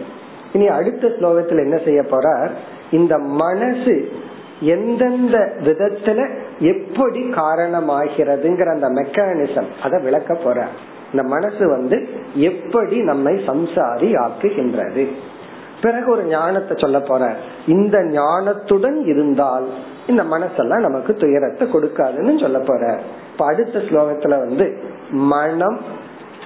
[0.52, 2.50] இனி அடுத்த ஸ்லோகத்தில் என்ன செய்ய போறார்?
[2.90, 3.94] இந்த மனசு
[4.60, 10.66] எந்தெந்த விதத்துல எப்படி காரணமாகிறதுங்கிற அந்த மெக்கானிசம் அதை விளக்க போற.
[11.12, 15.08] இந்த மனசு வந்து எப்படி நம்மை சம்சாரி ஆக்குகின்றது.
[15.82, 17.34] பிறகு ஒரு ஞானத்தை சொல்ல போற.
[17.66, 19.66] இந்த ஞானத்துடன் இருந்தால்
[20.06, 23.00] இந்த மனசெல்லாம் நமக்கு துயரத்தை கொடுக்காதுன்னு சொல்ல போற.
[23.32, 24.78] இப்ப அடுத்த ஸ்லோகத்துல வந்து
[25.10, 25.80] மனம்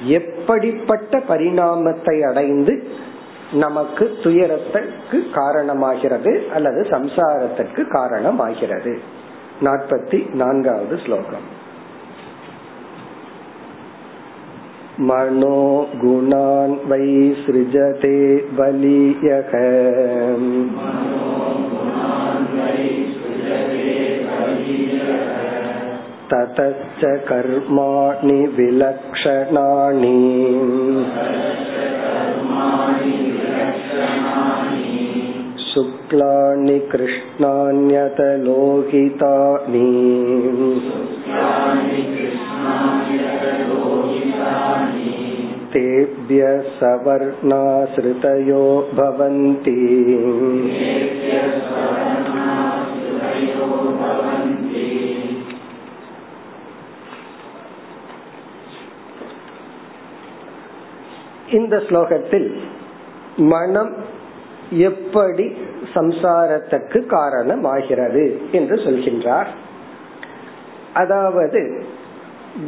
[0.04, 2.84] எப்படிப்பட்ட பரிணாமத்தை அடைந்து
[3.55, 8.93] நமக்கு துயரத்திற்கு காரணமாகிறது அல்லது சம்சாரத்திற்கு காரணமாகிறது
[9.62, 11.49] நாற்பத்தி நான்காவது ஸ்லோகம்
[14.99, 15.62] मनो
[16.01, 17.05] गुणान् वै
[17.38, 18.17] सृजते
[18.57, 19.53] बलीयः
[26.31, 30.13] ततश्च कर्माणि विलक्षणानि
[35.69, 38.13] शुक्लानि कृष्णान्यतलोहितानि
[45.73, 46.41] तेभ्य
[46.79, 48.65] सवर्णाश्रितयो
[48.97, 49.77] भवन्ति
[61.57, 62.47] இந்த ஸ்லோகத்தில்
[63.38, 63.94] மனம்
[64.70, 65.57] எப்படி
[65.94, 69.46] சம்சாரத்துக்கு காரணமாகிறது என்று சொல்கின்றார்.
[70.94, 71.83] அதாவது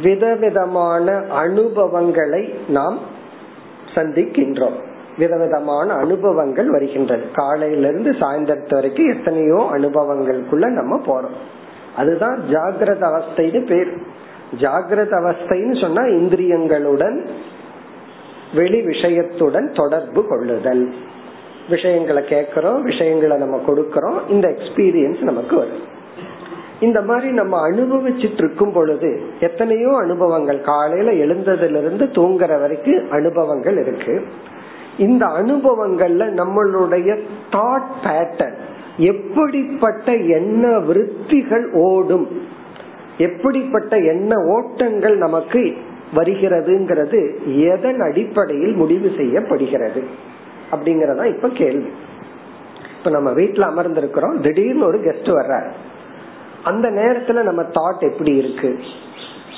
[0.03, 2.99] விதவிதமான அனுபவங்களை நாம்
[3.95, 4.77] சந்திக்கின்றோம்.
[5.17, 7.23] விதவிதமான அனுபவங்கள் வருகின்றது.
[7.33, 11.37] காலையிலிருந்து சாயந்தரத்து வரைக்கும் எத்தனையோ அனுபவங்களுக்குள்ள நம்ம போறோம்.
[11.95, 13.97] அதுதான் ஜாகிரத அவஸ்தைன்னு பேர்.
[14.59, 17.27] ஜாகிரத அவஸ்தைன்னு சொன்னா இந்திரியங்களுடன்
[18.53, 20.93] வெளி விஷயத்துடன் தொடர்பு கொள்ளுதல்.
[21.69, 25.99] விஷயங்களை கேட்கிறோம் விஷயங்களை நம்ம கொடுக்கறோம் இந்த எக்ஸ்பீரியன்ஸ் நமக்கு வரும்.
[26.79, 34.25] இந்த மாதிரி நம்ம அனுபவிச்சுட்டு இருக்கும் பொழுது எத்தனையோ அனுபவங்கள் காலையில எழுந்ததிலிருந்து தூங்குற வரைக்கும் அனுபவங்கள் இருக்கு.
[34.97, 37.19] இந்த அனுபவங்கள்ல நம்மளுடைய
[37.51, 38.55] தாட் பேட்டர்ன்
[38.97, 42.27] எப்படிப்பட்ட எண்ண விருத்திகள் ஓடும்
[43.17, 45.75] எப்படிப்பட்ட எண்ண ஓட்டங்கள் நமக்கு
[46.15, 47.19] வருகிறதுங்கிறது
[47.57, 50.03] எதன் அடிப்படையில் முடிவு செய்யப்படுகிறது
[50.71, 51.89] அப்படிங்கறதா இப்ப கேள்வி.
[52.97, 55.71] இப்ப நம்ம வீட்டுல அமர்ந்திருக்கிறோம் திடீர்னு ஒரு கெஸ்ட் வர்றாரு.
[56.63, 58.79] அந்த நேரத்துல நம்ம தாட் எப்படி இருக்கு?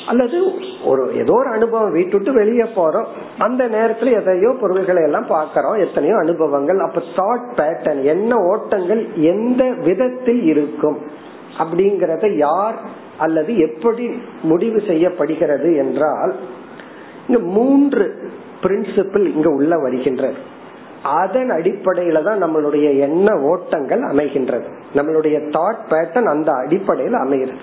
[0.08, 0.52] அல்லது
[0.86, 3.06] ஒரு ஏதோ ஒரு அனுபவம் வீட்டு விட்டு வெளியே போறோம்.
[3.38, 6.80] அந்த நேரத்துல எதையோ பொருள்களை எல்லாம் பாக்கிறோம் எத்தனையோ அனுபவங்கள்.
[6.80, 10.98] அப்ப தாட் பேட்டர்ன் என்ன ஓட்டங்கள் எந்த விதத்தில் இருக்கும்?
[11.58, 12.82] அப்படிங்கறத யார்
[13.18, 14.10] அல்லது எப்படி
[14.42, 16.36] முடிவு செய்யப்படுகிறது என்றால்
[17.28, 18.32] இங்க மூன்று
[18.64, 20.34] பிரின்சிபிள் இங்க உள்ள வருகின்றது.
[21.04, 24.64] அதன் அடிப்படையில தான் நம்மளுடைய எண்ண ஓட்டங்கள் அமைகின்றது.
[24.94, 27.60] நம்மளுடைய தாட் பேட்டர்ன் அந்த அடிப்படையில் அமைகிறது.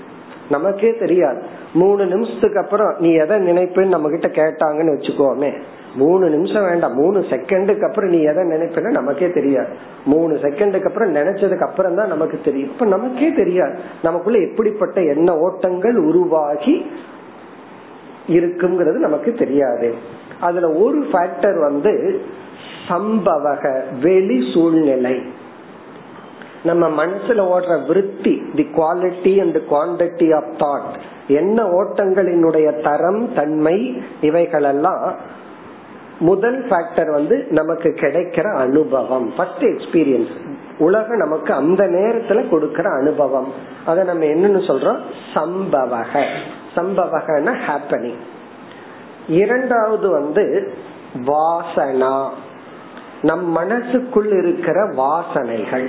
[0.50, 1.42] நமக்கே தெரியாது.
[1.74, 5.60] மூணு நிமிஷத்துக்கு அப்புறம் நீ எதை நினைப்பேன்னு நம்ம கிட்ட கேட்டாங்கன்னு வச்சுக்கோமே.
[5.94, 6.94] மூணு நிமிஷம் வேண்டாம்.
[6.94, 9.68] மூணு செகண்டுக்கு அப்புறம் நீ எதை நினைப்பேன்னு நமக்கே தெரியாது.
[10.04, 12.70] மூணு செகண்டுக்கு அப்புறம் நினைச்சதுக்கு அப்புறம் தான் நமக்கு தெரியும்.
[12.70, 13.78] இப்ப நமக்கே தெரியாது.
[14.02, 16.90] நமக்குள்ள எப்படிப்பட்ட எண்ண ஓட்டங்கள் உருவாகி
[18.28, 19.94] இருக்குங்கிறது நமக்கு தெரியாது.
[20.40, 22.20] அதுல ஒரு ஃபேக்டர் வந்து
[22.88, 25.22] சம்பவக வெளி சூழ்நிலை.
[26.64, 35.14] நம்ம மனசுல ஓடுற விருத்தி the quality and quantity of thought என்ன ஓட்டங்களினுடைய தரம் தன்மை இவைகளெல்லாம்
[36.20, 39.32] முதல் ஃபேக்டர் வந்து நமக்கு கிடைக்கிற அனுபவம்.
[39.36, 40.30] ஃபர்ஸ்ட் எக்ஸ்பீரியன்ஸ்
[40.78, 43.52] உலகம் நமக்கு அந்த நேரத்துல கொடுக்கிற அனுபவம்.
[43.86, 44.98] அதை நம்ம என்னன்னு சொல்றோம்?
[45.34, 46.24] சம்பவக.
[46.76, 48.20] சம்பவகன ஹாப்பனிங்
[49.28, 50.72] இரண்டாவது வந்து
[51.14, 52.28] வாசனா.
[53.22, 55.88] நம் மனசுக்குள் இருக்கிற வாசனைகள்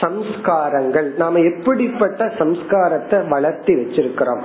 [0.00, 1.16] சம்ஸ்காரங்கள்.
[1.16, 4.42] நாம எப்படிப்பட்ட சம்ஸ்காரத்தை வளர்த்தி வச்சிருக்கிறோம்?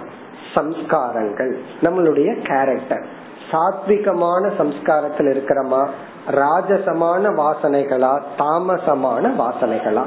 [0.56, 1.56] சம்ஸ்காரங்கள்.
[1.82, 3.17] நம்மளுடைய கேரக்டர்
[3.52, 5.88] சாத்விகமான சம்ஸ்காரத்தில் இருக்கிறோமா?
[6.32, 8.22] ராஜசமான வாசனைகளா?
[8.38, 10.04] தாமசமான வாசனைகளா?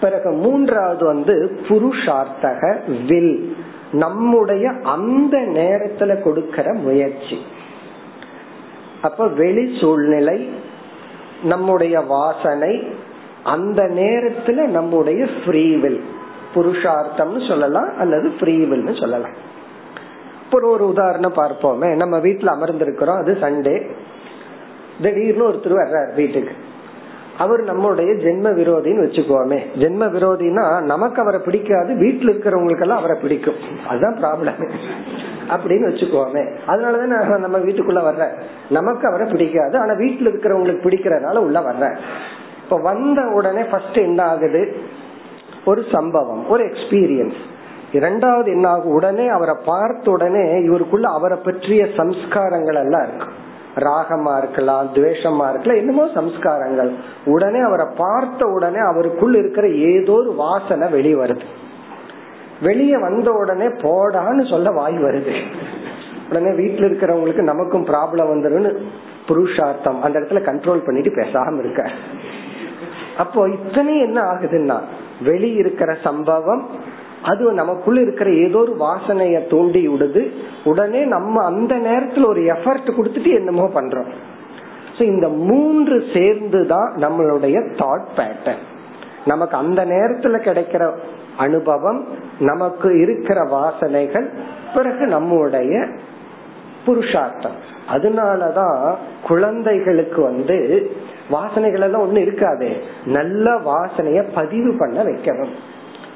[0.00, 3.56] பிறகு மூன்றாவது வந்து புருஷார்த்தக வில்.
[3.92, 7.42] நம்முடைய அந்த நேரத்துல கொடுக்கிற முயற்சி.
[9.02, 10.50] அப்ப வெளி சூழ்நிலை
[11.42, 12.94] நம்முடைய வாசனை
[13.44, 16.00] அந்த நேரத்துல நம்முடைய ஃப்ரீவில்
[16.54, 19.46] புருஷார்த்தம்னு சொல்லலாம் அல்லது ஃப்ரீவில்னு சொல்லலாம்.
[20.50, 21.94] இப்போ ஒரு உதாரணம் பார்ப்போமே.
[21.94, 23.16] நம்ம வீட்டுல அமர்ந்திருக்கிறோம்.
[23.16, 23.90] அது சண்டே
[25.02, 26.52] திடீர்னு ஒருத்தர் வர்றார் வீட்டுக்கு.
[27.38, 29.58] அவர் நம்முடைய ஜென்ம விரோதின்னு வச்சுக்கோமே.
[29.78, 33.54] ஜென்ம விரோதினா நமக்கு அவரை பிடிக்காது வீட்டுல இருக்கிறவங்களுக்கு எல்லாம் அவரை பிடிக்கும்.
[33.88, 34.70] அதுதான் ப்ராப்ளம்
[35.48, 36.56] அப்படின்னு வச்சுக்கோமே.
[36.66, 41.96] அதனாலதான் நம்ம வீட்டுக்குள்ள வர்ற நமக்கு அவரை பிடிக்காது ஆனா வீட்டுல இருக்கிறவங்களுக்கு பிடிக்கிறதுனால உள்ள வர்ற
[42.64, 44.76] இப்ப வந்த உடனே ஃபர்ஸ்ட் என்ன ஆகுது?
[45.64, 47.38] ஒரு சம்பவம் ஒரு எக்ஸ்பீரியன்ஸ்
[47.92, 54.88] இரண்டாவது என்ன ஆகும் உடனே அவரை பார்த்த உடனே இவருக்குள்ள அவரை பற்றிய சம்ஸ்காரங்கள் எல்லாம் இருக்கும் ராகமா இருக்கலாம்
[54.94, 56.90] துவேஷமா இருக்கலாம் என்னமோ சம்ஸ்காரங்கள்.
[57.24, 61.40] உடனே அவரை பார்த்த உடனே அவருக்குள்ள இருக்கிற ஏதோ ஒரு வாசனை வெளியே வருது.
[62.60, 65.34] வெளியே வந்த உடனே போடான்னு சொல்ல வாய் வருது.
[66.30, 68.76] உடனே வீட்டுல இருக்கிறவங்களுக்கு நமக்கும் ப்ராப்ளம் வந்துடும்
[69.26, 71.90] புருஷார்த்தம் அந்த இடத்துல கண்ட்ரோல் பண்ணிட்டு பேசாம இருக்க.
[73.16, 74.78] அப்போ இத்தனை என்ன ஆகுதுன்னா
[75.24, 76.68] வெளியிருக்கிற சம்பவம்
[77.22, 80.30] அது நமக்குள்ள இருக்கிற ஏதோ ஒரு வாசனைய தூண்டி விடுது.
[80.64, 84.08] உடனே நம்ம அந்த நேரத்துல ஒரு எஃபர்ட் கொடுத்துட்டு என்னமோ பண்றோம்.
[84.98, 88.64] இந்த மூன்று சேர்ந்து தான் நம்மளுடைய தாட் பேட்டர்ன்
[89.24, 90.96] நமக்கு அந்த நேரத்துல கிடைக்கிற
[91.36, 92.06] அனுபவம்
[92.38, 94.28] நமக்கு இருக்கிற வாசனைகள்
[94.74, 95.86] பிறகு நம்முடைய
[96.86, 97.52] புருஷார்த்தம்.
[97.92, 98.94] அதனாலதான்
[99.26, 100.90] குழந்தைகளுக்கு வந்து
[101.30, 102.76] வாசனைகள் எல்லாம் ஒண்ணு இருக்காது.
[103.04, 105.50] நல்ல வாசனைய பதிவு பண்ண வைக்கணும்.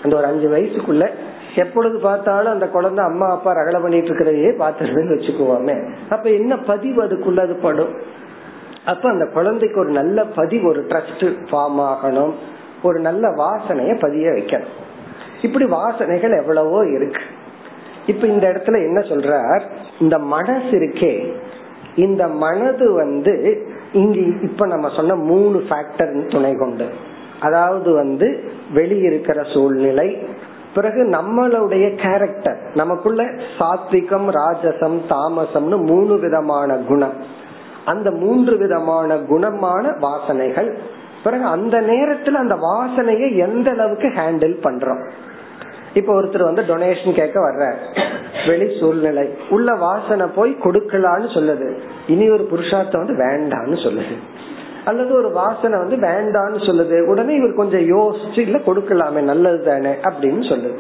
[0.03, 1.11] அந்த ஒரு அஞ்சு வயசுக்குள்ள
[1.57, 5.95] எப்பொழுது பார்த்தாலும் அந்த குழந்தை அம்மா அப்பா ரகல பண்ணிட்டு இருக்கிறதையே பாத்துருதுன்னு வச்சுக்குவோமே.
[6.09, 7.95] அப்ப என்ன பதிவு அதுக்குள்ள அது படும்?
[8.85, 12.33] அப்ப அந்த குழந்தைக்கு ஒரு நல்ல பதிவு ஒரு ட்ரஸ்ட் ஃபார்ம் ஆகணும்.
[12.83, 14.73] ஒரு நல்ல வாசனைய பதிய வைக்கணும்.
[15.43, 17.21] இப்படி வாசனைகள் எவ்வளவோ இருக்கு.
[18.07, 19.63] இப்ப இந்த இடத்துல என்ன சொல்றார்?
[20.01, 21.33] இந்த மனசு இருக்கே.
[21.95, 26.89] இந்த மனது வந்து இங்க இப்ப நம்ம சொன்ன மூணு ஃபேக்டர் துணை கொண்டு.
[27.43, 28.29] அதாவது வந்து
[28.75, 30.09] வெளியிருக்கிற சூழ்நிலை
[30.75, 33.23] பிறகு நம்மளுடைய கேரக்டர் நமக்குள்ள
[33.59, 37.17] சாத்விகம் ராஜசம் தாமசம்னு மூணு விதமான குணம்.
[37.85, 40.71] அந்த மூன்று விதமான குணமான வாசனைகள்
[41.25, 45.03] பிறகு அந்த நேரத்துல அந்த வாசனையை எந்த அளவுக்கு ஹேண்டில் பண்றோம்.
[45.95, 47.63] இப்ப ஒருத்தர் வந்து டொனேஷன் கேட்க வர்ற
[48.49, 51.69] வெளி சூழ்நிலை உள்ள வாசனை போய் கொடுக்கலான்னு சொல்லுது.
[52.07, 54.15] இனி ஒரு புருஷார்த்தம் வந்து வேண்டான்னு சொல்லுது.
[54.85, 57.07] அல்லது ஒரு வாசனை வந்து வேண்டான்னு சொல்லுது.
[57.07, 60.77] உடனே இவர் கொஞ்சம் யோசிச்சு இல்ல கொடுக்கலாமே நல்லது தானே அப்படின்னு சொல்லுது.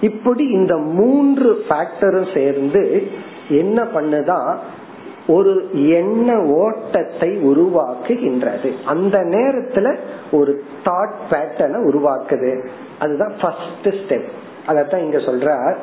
[0.00, 3.08] இப்படி இந்த மூன்று ஃபேக்டரும் சேர்ந்து
[3.48, 4.56] என்ன பண்ணுதான்
[5.26, 8.72] ஒரு எண்ண ஓட்டத்தை உருவாக்குகின்றது.
[8.84, 9.96] அந்த நேரத்துல
[10.32, 12.68] ஒரு தாட் பேட்டர்னை உருவாக்குது.
[12.98, 14.28] அதுதான் ஃபர்ஸ்ட் ஸ்டெப்
[14.66, 15.74] அதத்தான் இங்க சொல்ற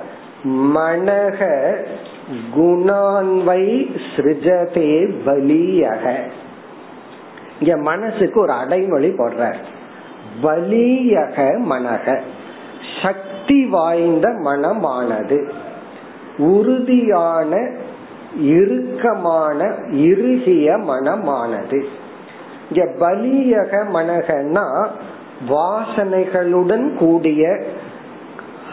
[0.76, 1.40] மனக
[2.58, 3.64] குணான்வை
[4.16, 4.92] சிருஜதே
[5.26, 6.16] பலியக
[7.60, 9.54] இங்க மனசுக்கு ஒரு அடைமொழி போடுற
[10.44, 12.20] வலியக மனக.
[13.04, 15.50] சக்தி வாய்ந்த மனமானது.
[16.38, 17.70] உறுதியான
[18.42, 21.84] இறுக்கமான இறுகிய மனமானது.
[22.70, 24.88] இங்க பலியக மனகன்னா
[25.50, 27.64] வாசனைகளுடன் கூடிய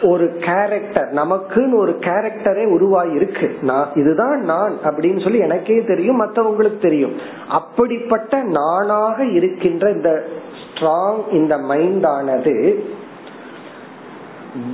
[0.01, 3.63] ஒரு கேரக்டர் நமக்குன்னு ஒரு கேரக்டரே உருவாயிருக்கு.
[3.63, 7.15] நான் இதுதான் நான் அப்படின்னு சொல்லி எனக்கே தெரியும் மற்றவங்களுக்கு தெரியும்.
[7.49, 10.23] அப்படிப்பட்ட நானாக இருக்கின்ற இந்த
[10.61, 12.85] ஸ்ட்ராங் இந்த மைண்ட் ஆனது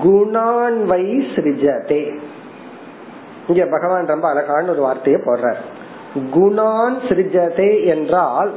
[0.03, 2.19] குணான்வை சிரிஜதே.
[3.47, 5.57] இங்க பகவான் ரொம்ப அழகான ஒரு வார்த்தையை போடுறார்.
[6.35, 8.51] குணான் சிரிஜதே என்றால்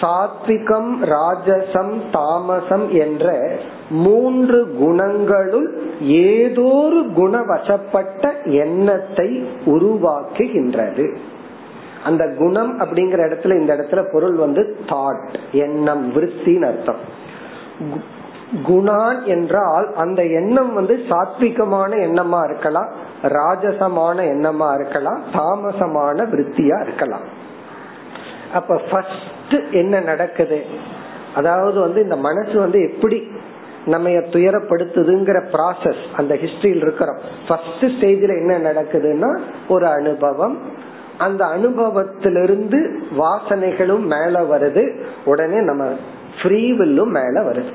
[0.00, 3.56] சாத்விகம் ராஜசம் தாமசம் என்ற
[3.90, 5.68] மூன்று குணங்களுள்
[6.00, 11.16] ஏதோ ஒரு குணவசப்பட்ட எண்ணத்தை உருவாக்குகின்றது.
[12.04, 16.96] அந்த குணம் அப்படிங்கிற இடத்துல இந்த இடத்துல பொருள் வந்து தாட் எண்ணம் விற்த்தின்னு அர்த்தம்.
[18.68, 22.90] குணான் என்றால் அந்த எண்ணம் வந்து சாத்விகமான எண்ணமா இருக்கலாம்
[23.22, 27.26] ராஜசமான எண்ணமா இருக்கலாம் தாமசமான விற்த்தியா இருக்கலாம்.
[28.54, 30.64] அப்ப ஃபர்ஸ்ட் என்ன நடக்குது?
[31.34, 33.30] அதாவது வந்து இந்த மனசு வந்து எப்படி
[33.86, 37.18] நம்ம துயரப்படுத்துதுங்கிற ப்ராசஸ் அந்த ஹிஸ்டரியில் இருக்கிறோம்.
[37.48, 40.58] ஃபர்ஸ்ட் ஸ்டேஜ்ல என்ன நடக்குதுன்னா ஒரு அனுபவம்.
[41.18, 45.00] அந்த அனுபவத்திலிருந்து வாசனைகளும் மேல வருது.
[45.24, 45.92] உடனே நம்ம
[46.42, 47.72] ஃப்ரீ வில்லும் மேல வருது.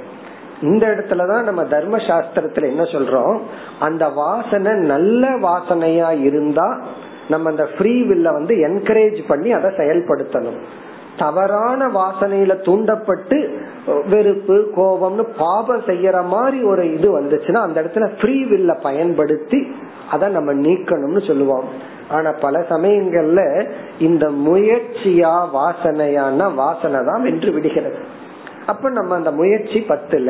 [0.62, 3.40] இந்த இடத்துலதான் நம்ம தர்ம சாஸ்திரத்துல என்ன சொல்றோம்?
[3.80, 6.82] அந்த வாசனை நல்ல வாசனையா இருந்தா
[7.30, 10.60] நம்ம அந்த ஃப்ரீ வில்ல வந்து என்கரேஜ் பண்ணி அதை செயல்படுத்தணும்.
[11.22, 13.38] தவறான வாசனையில தூண்டப்பட்டு
[14.10, 19.60] வெறுப்பு கோபம்னு பாபம் செய்யற மாதிரி ஒரு இது வந்துச்சுன்னா அந்த இடத்துல ஃப்ரீ வில்ல பயன்படுத்தி
[20.12, 21.68] அதை நம்ம நீக்கணும்னு சொல்லுவோம்.
[22.10, 23.42] ஆனா பல சமயங்கள்ல
[24.00, 28.00] இந்த முயற்சியா வாசனையான வாசனை தான் வென்று விடுகிறது.
[28.66, 30.30] அப்ப நம்ம அந்த முயற்சி பத்துல.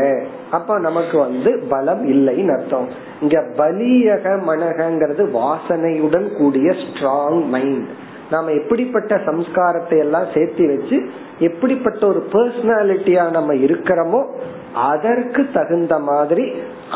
[0.51, 2.87] அப்ப நமக்கு வந்து பலம் இல்லைன்னு அர்த்தம்.
[3.21, 7.89] இங்க பலியக மனகங்கிறது வாசனையுடன் கூடிய ஸ்ட்ராங் மைண்ட்
[8.31, 10.97] நாம எப்படிப்பட்ட சம்ஸ்காரத்தை எல்லாம் சேர்த்து வச்சு
[11.39, 14.21] எப்படிப்பட்ட ஒரு பர்சனாலிட்டியா நம்ம இருக்கிறோமோ
[14.89, 16.45] அதற்கு தகுந்த மாதிரி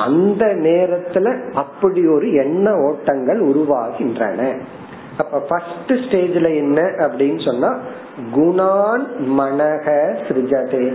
[0.05, 4.41] அந்த நேரத்துல அப்படி ஒரு எண்ண ஓட்டங்கள் உருவாகின்றன.
[5.17, 7.69] அப்ப ஃபர்ஸ்ட் ஸ்டேஜ்ல என்ன அப்படின்னு சொன்னா
[8.36, 9.05] குணான்
[9.39, 9.86] மனக
[10.25, 10.86] சிருஜதே.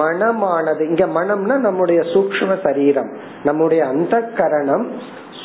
[0.00, 3.10] மனமானது இங்க மனம்னா நம்முடைய சூக்ம சரீரம்
[3.44, 4.86] நம்முடைய அந்த கரணம்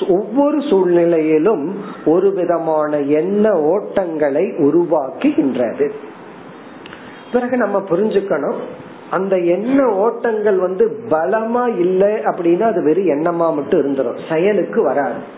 [0.10, 1.76] ஒவ்வொரு சூழ்நிலையிலும்
[2.06, 5.90] ஒரு விதமான எண்ண ஓட்டங்களை உருவாக்குகின்றது.
[7.34, 8.56] பிறகு நம்ம புரிஞ்சுக்கணும்
[9.10, 15.36] அந்த எண்ண ஓட்டங்கள் வந்து பலமா இல்லை அப்படின்னா அது வெறும் எண்ணமா மட்டும் இருந்துடும் செயலுக்கு வராது.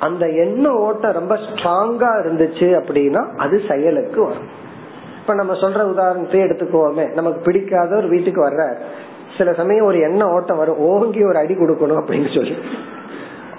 [0.00, 4.60] அந்த எண்ண ஓட்டம் ரொம்ப ஸ்ட்ராங்கா இருந்துச்சு அப்படின்னா அது செயலுக்கு வரும்.
[5.20, 8.74] இப்ப நம்ம சொல்ற உதாரணத்தை எடுத்துக்கோமே நமக்கு பிடிக்காத ஒரு வீட்டுக்கு வர்ற
[9.38, 12.56] சில சமயம் ஒரு எண்ண ஓட்டம் வரும் ஓங்கி ஒரு அடி கொடுக்கணும் அப்படின்னு சொல்லி.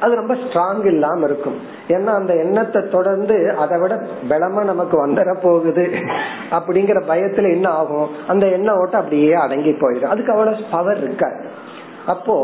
[0.03, 1.57] அது ரொம்ப ஸ்ட்ராங் இல்லாம இருக்கும்.
[1.87, 3.95] ஏன்னா அந்த எண்ணத்தை தொடர்ந்து அதை விட
[4.29, 5.85] பலமா நமக்கு வந்துட போகுது
[6.57, 8.07] அப்படிங்கிற பயத்துல என்ன ஆகும்?
[8.27, 10.13] அந்த எண்ண ஓட்டம் அப்படியே அடங்கி போயிடும்.
[10.13, 11.39] அதுக்கு அவ்வளவு பவர் இருக்காது.
[12.05, 12.37] அப்போ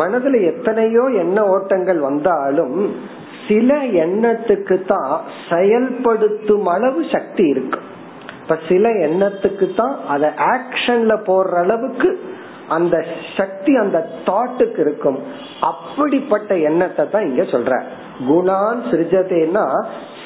[0.00, 2.80] மனதுல எத்தனையோ எண்ண ஓட்டங்கள் வந்தாலும்
[3.48, 5.12] சில எண்ணத்துக்கு தான்
[5.50, 7.78] செயல்படுத்தும் அளவு சக்தி இருக்கு.
[8.42, 12.10] இப்ப சில எண்ணத்துக்கு தான் அதை ஆக்ஷன்ல போடுற அளவுக்கு
[12.68, 12.96] அந்த
[13.36, 13.98] சக்தி அந்த
[14.28, 15.18] தாட்டுக்கு இருக்கும்.
[15.70, 17.72] அப்படிப்பட்ட எண்ணத்தை தான் இங்க சொல்ற.
[18.28, 19.66] குணான் சிருஜதேனா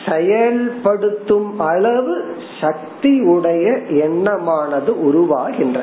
[0.07, 2.15] செயல்படுத்தும் அளவு
[2.61, 3.67] சக்தி உடைய
[4.07, 5.81] எண்ணமானது உருவாகின்ற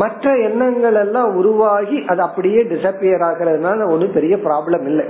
[0.00, 5.06] மற்ற எண்ணங்கள் எல்லாம் உருவாகி அது அப்படியே டிசப்பியர் ஆகிறதுனால ஒன்றும் பெரிய ப்ராப்ளம் இல்லை.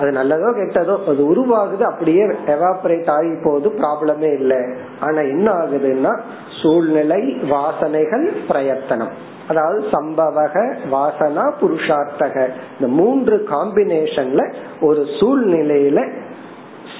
[0.00, 2.22] அது நல்லதோ கெட்டதோ அது உருவாகுது அப்படியே
[2.54, 4.60] எவாபரேட் ஆகி போகுது ப்ராப்ளமே இல்லை.
[5.00, 6.12] ஆனா என்ன ஆகுதுன்னா
[6.60, 9.12] சூழ்நிலை வாசனைகள் பிரயத்தனம்.
[9.50, 10.54] அதாவது சம்பவக
[10.92, 12.36] வாசனா புருஷார்த்தக.
[12.80, 14.42] இந்த மூன்று காம்பினேஷன்ல
[14.80, 16.00] ஒரு சூழ்நிலையில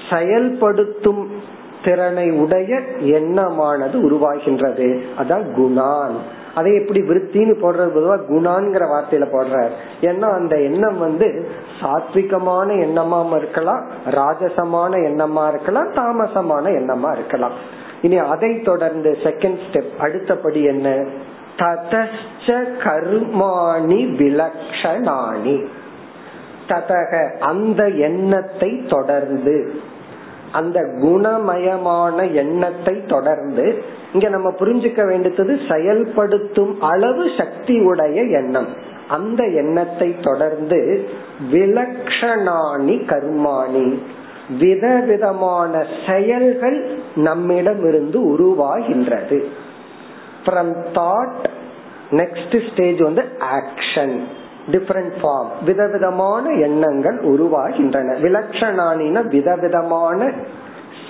[0.09, 1.23] செயல்படுத்தும்
[1.85, 4.87] திறனை உடைய எண்ணமானது உருவாகின்றது.
[5.19, 6.17] அதான் குணான்.
[6.55, 9.73] அதை எப்படி விருத்தின்னு போடுறது பொதுவா குணான்ங்கிற வார்த்தையில போடுறார்.
[10.01, 11.27] ஏன்னா அந்த எண்ணம் வந்து
[11.81, 17.55] சாத்விகமான எண்ணமா இருக்கலாம் ராஜசமான எண்ணமா இருக்கலாம் தாமசமான எண்ணமா இருக்கலாம்.
[18.01, 21.05] இனி அதை தொடர்ந்து செகண்ட் ஸ்டெப் அடுத்தபடி என்ன?
[21.57, 25.65] ததச்ச கர்மாணி விலக்ஷணாணி.
[26.67, 29.71] ததக அந்த எண்ணத்தை தொடர்ந்து
[30.51, 33.83] அந்த குணமயமான எண்ணத்தை தொடர்ந்து
[34.13, 38.67] இங்க நம்ம புரிஞ்சுக்க வேண்டியது செயல்படுத்தும் அளவு சக்தி உடைய எண்ணம்.
[39.07, 41.09] அந்த எண்ணத்தை தொடர்ந்து
[41.51, 44.01] விலக்ஷணாணி கர்மாணி.
[44.59, 49.43] விதவிதமான செயல்கள் நம்மிடம் இருந்து உருவாகின்றது.
[50.45, 51.43] ஃப்ரம் தாட்
[52.11, 53.23] நெக்ஸ்ட் ஸ்டேஜ் வந்து
[53.59, 54.19] ஆக்ஷன்
[54.71, 58.15] டிஃபரெண்ட் ஃபார்ம் விதவிதமான எண்ணங்கள் உருவாகின்றன.
[58.19, 60.31] விலட்சணானின விதவிதமான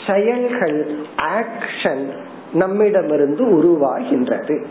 [0.08, 0.96] செயல்கள்
[1.40, 2.06] ஆக்ஷன்
[2.54, 4.66] நம்மிடமிருந்து உருவாகின்றது.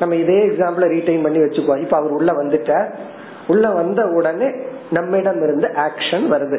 [0.00, 2.94] நம்ம இதே எக்ஸாம்பிள் ரீடைன் பண்ணி வச்சுக்கோ இப்ப அவர் உள்ள வந்துட்ட
[3.46, 4.50] உள்ள வந்த உடனே
[4.90, 6.58] நம்மிடம் இருந்து ஆக்ஷன் வருது.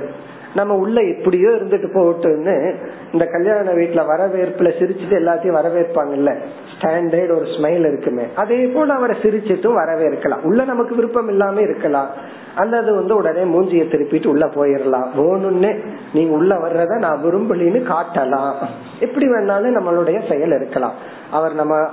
[0.55, 2.75] நம்ம உள்ள எப்படியோ இருந்துட்டு போட்டுன்னு
[3.11, 6.35] இந்த கல்யாண வீட்டுல வரவேற்புல சிரிச்சுட்டு எல்லாத்தையும் வரவேற்பாங்கல்ல.
[6.77, 8.23] ஸ்டாண்டர்ட் ஒரு ஸ்மைல் இருக்குமே.
[8.35, 10.41] அதே போல அவரை சிரிச்சிட்டும் வரவேற்கலாம்.
[10.43, 12.09] உள்ள நமக்கு விருப்பம் இல்லாம இருக்கலாம்.
[12.55, 18.53] அல்லது வந்து உடனே மூஞ்சிய திருப்பிட்டு உள்ள போயிடலாம் வேணும்னு நீங்க உள்ள வர்றத நான் விரும்பலின்னு காட்டலாம்.
[18.99, 20.93] எப்படி வேணாலும் நம்மளுடைய செயல் இருக்கலாம்.
[21.31, 21.85] அவர் நம்ம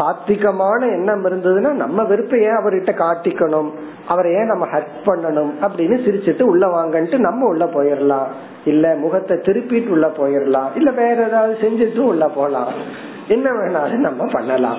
[0.00, 3.70] சாத்விகமான எண்ணம் இருந்ததுன்னா நம்ம விருப்பையே அவர்கிட்ட காட்டிக்கணும்?
[4.08, 5.50] அவரை ஏன் நம்ம ஹர்ட் பண்ணணும்?
[5.62, 8.26] அப்படின்னு சிரிச்சிட்டு உள்ள வாங்கன்ட்டு நம்ம உள்ள போயிடலாம்
[8.64, 12.72] இல்ல முகத்தை திருப்பிட்டு உள்ள போயிடலாம் இல்ல வேற ஏதாவது செஞ்சுட்டு உள்ள போலாம்.
[13.28, 14.78] என்ன வேணாலும் நம்ம பண்ணலாம்.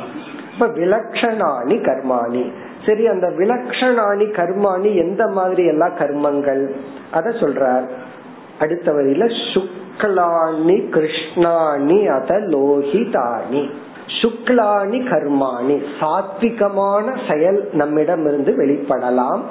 [0.53, 2.51] இப்ப விலக்ஷணாணி கர்மாணி.
[2.85, 6.69] சரி அந்த விலக்ஷணாணி கர்மாணி எந்த மாதிரி எல்லாம் கர்மங்கள்?
[7.11, 7.87] அத சொல்றார்.
[8.59, 13.69] அடுத்த வரியில சுக்லாணி கிருஷ்ணாணி அத லோகிதானி
[14.19, 19.41] சுக்லானி கர்மாணி சாத்விகமான செயல் நம்மிடம் இருந்து வெளிப்படலாம்.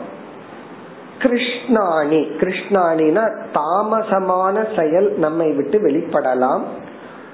[1.19, 6.63] கிருஷ்ணாணி கிருஷ்ணாணினா தாமசமான செயல் நம்மை விட்டு வெளிப்படலாம்.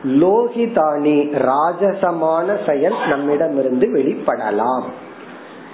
[0.04, 4.82] லோகிதானி ராஜசமான செயல் நம்மிடம் இருந்து வெளிப்படலாம்.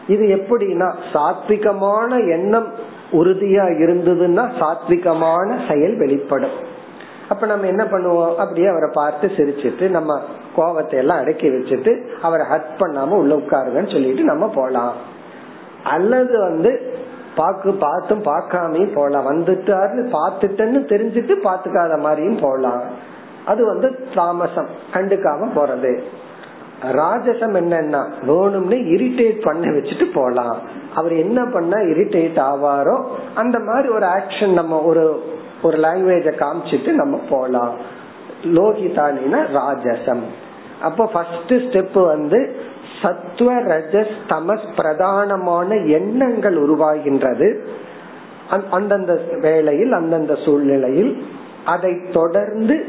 [0.06, 2.68] இது எப்படின்னா சாத்விகமான எண்ணம்
[3.12, 6.70] உறுதியா இருந்ததுன்னா சாத்விகமான செயல் வெளிப்படும்.
[7.32, 8.34] அப்ப நம்ம என்ன பண்ணுவோம்?
[8.42, 10.18] அப்படியே அவரை பார்த்து சிரிச்சிட்டு நம்ம
[10.56, 11.92] கோபத்தை எல்லாம் அடக்கி வச்சுட்டு
[12.26, 14.94] அவரை ஹட் பண்ணாம உள்ள உட்காருங்கன்னு சொல்லிட்டு நம்ம போலாம்.
[15.94, 16.72] அல்லது வந்து
[17.36, 19.28] பாக்கு பார்த்தும் பார்க்காமையும் போலாம்.
[19.30, 22.82] வந்துட்டாருன்னு பாத்துட்டேன்னு தெரிஞ்சுட்டு பாத்துக்காத மாதிரியும் போலாம்.
[23.50, 25.92] அது வந்து தாமசம் கண்டுக்காம போறது.
[26.98, 30.56] ராஜசம் என்னன்னா வேணும்னு இரிட்டேட் பண்ண வச்சுட்டு போலாம்.
[30.98, 32.96] அவர் என்ன பண்ணா இரிட்டேட் ஆவாரோ
[33.42, 35.04] அந்த மாதிரி ஒரு ஆக்ஷன் நம்ம ஒரு
[35.62, 37.74] ஒரு லாங்குவேஜ காமிச்சிட்டு நம்ம போலாம்.
[38.42, 40.22] லோகிதானினா ராஜசம்.
[40.82, 42.56] அப்போ ஃபர்ஸ்ட் ஸ்டெப் வந்து
[43.02, 47.58] சத்துவ ரஜஸ் தமஸ் பிரதானமான எண்ணங்கள் உருவாகின்றது.
[48.70, 51.26] அந்தந்த வேளையில் அந்தந்த சூழ்நிலையில்
[51.64, 52.86] அதை தொடர்ந்து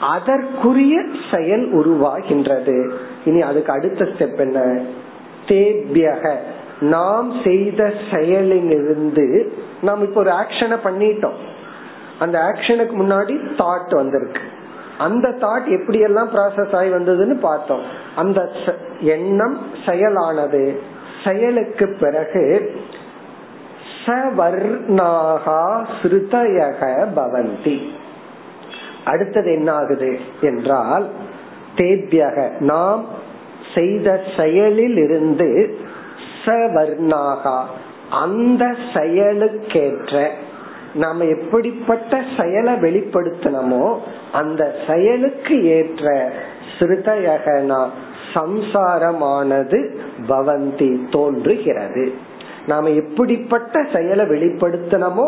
[0.00, 1.02] அதற்குரிய
[1.32, 2.90] செயல் உருவாகின்றது.
[3.24, 4.82] இனி அதுக்கு அடுத்த ஸ்டெப் என்ன?
[5.46, 6.36] தேபியக.
[6.80, 9.48] நாம் செய்த செயலிலிருந்து
[9.82, 11.34] நாம் இப்ப ஒரு ஆக்ஷனை பண்ணிட்டோம்.
[12.18, 14.40] அந்த ஆக்ஷனுக்கு முன்னாடி தாட் வந்திருக்கு.
[14.98, 17.82] அந்த தாட் எப்படி எல்லாம் ப்ராசஸ் ஆகி வந்ததுன்னு பார்த்தோம்.
[18.16, 18.50] அந்த
[19.00, 20.78] எண்ணம் செயலானது.
[21.24, 22.74] செயலுக்கு பிறகு
[24.06, 27.88] சவர்ணாகா ஸ்ருதயக பவந்தி.
[29.04, 31.08] அடுத்தது என்ன ஆகுது என்றால்
[31.76, 33.04] தேபியக நாம்
[33.74, 35.78] செய்த செயலில் இருந்து
[36.44, 37.62] சவர்ணாகா
[38.10, 40.30] அந்த செயலுக்கேற்ற
[40.94, 43.96] நாம எப்படிப்பட்ட செயலை வெளிப்படுத்தணுமோ
[44.32, 46.32] அந்த செயலுக்கு ஏற்ற
[46.78, 47.80] ஸ்ருதயகனா
[48.34, 49.78] சம்சாரமானது
[50.28, 52.12] பவந்தி தோன்றுகிறது.
[52.66, 55.26] நாம எப்படிப்பட்ட செயலை வெளிப்படுத்தணுமோ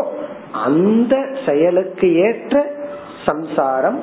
[0.53, 1.15] அந்த
[1.47, 2.65] செயலுக்கு ஏற்ற
[3.27, 4.01] சம்சாரம்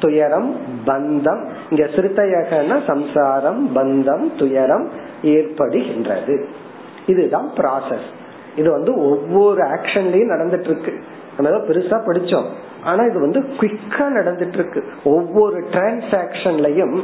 [0.00, 4.90] துயரம் பந்தம் இங்க சிறுத்தையகன சம்சாரம் பந்தம் துயரம்
[5.22, 6.44] ஏற்படுகின்றது.
[7.06, 8.08] இதுதான் ப்ராசஸ்
[8.58, 10.92] இது வந்து ஒவ்வொரு ஆக்ஷன்லயும் நடந்துட்டு இருக்கு
[11.36, 12.48] நம்ம பெருசா படிச்சோம்.
[12.84, 16.96] ஆனா இது வந்து குவிக்கா நடந்துட்டு இருக்கு ஒவ்வொரு டிரான்சாக்சன்லயும்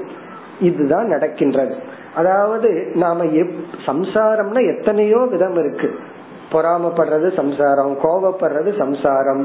[0.61, 1.74] இதுதான் நடக்கின்றது.
[2.14, 3.24] அதாவது நாம
[3.86, 5.88] சம்சாரம்னா எத்தனையோ விதம் இருக்கு.
[6.52, 9.44] பொறாமப்படுறது சம்சாரம் கோபப்படுறது சம்சாரம்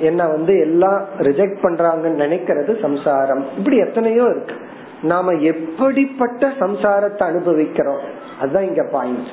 [0.00, 3.42] என்ன வந்து எல்லாம் ரிஜெக்ட் பண்றாங்கன்னு நினைக்கிறது சம்சாரம்.
[3.58, 4.56] இப்படி எத்தனையோ இருக்கு.
[5.02, 8.02] நாம எப்படிப்பட்ட சம்சாரத்தை அனுபவிக்கிறோம்?
[8.40, 9.28] அதுதான் இங்க பாயிண்ட்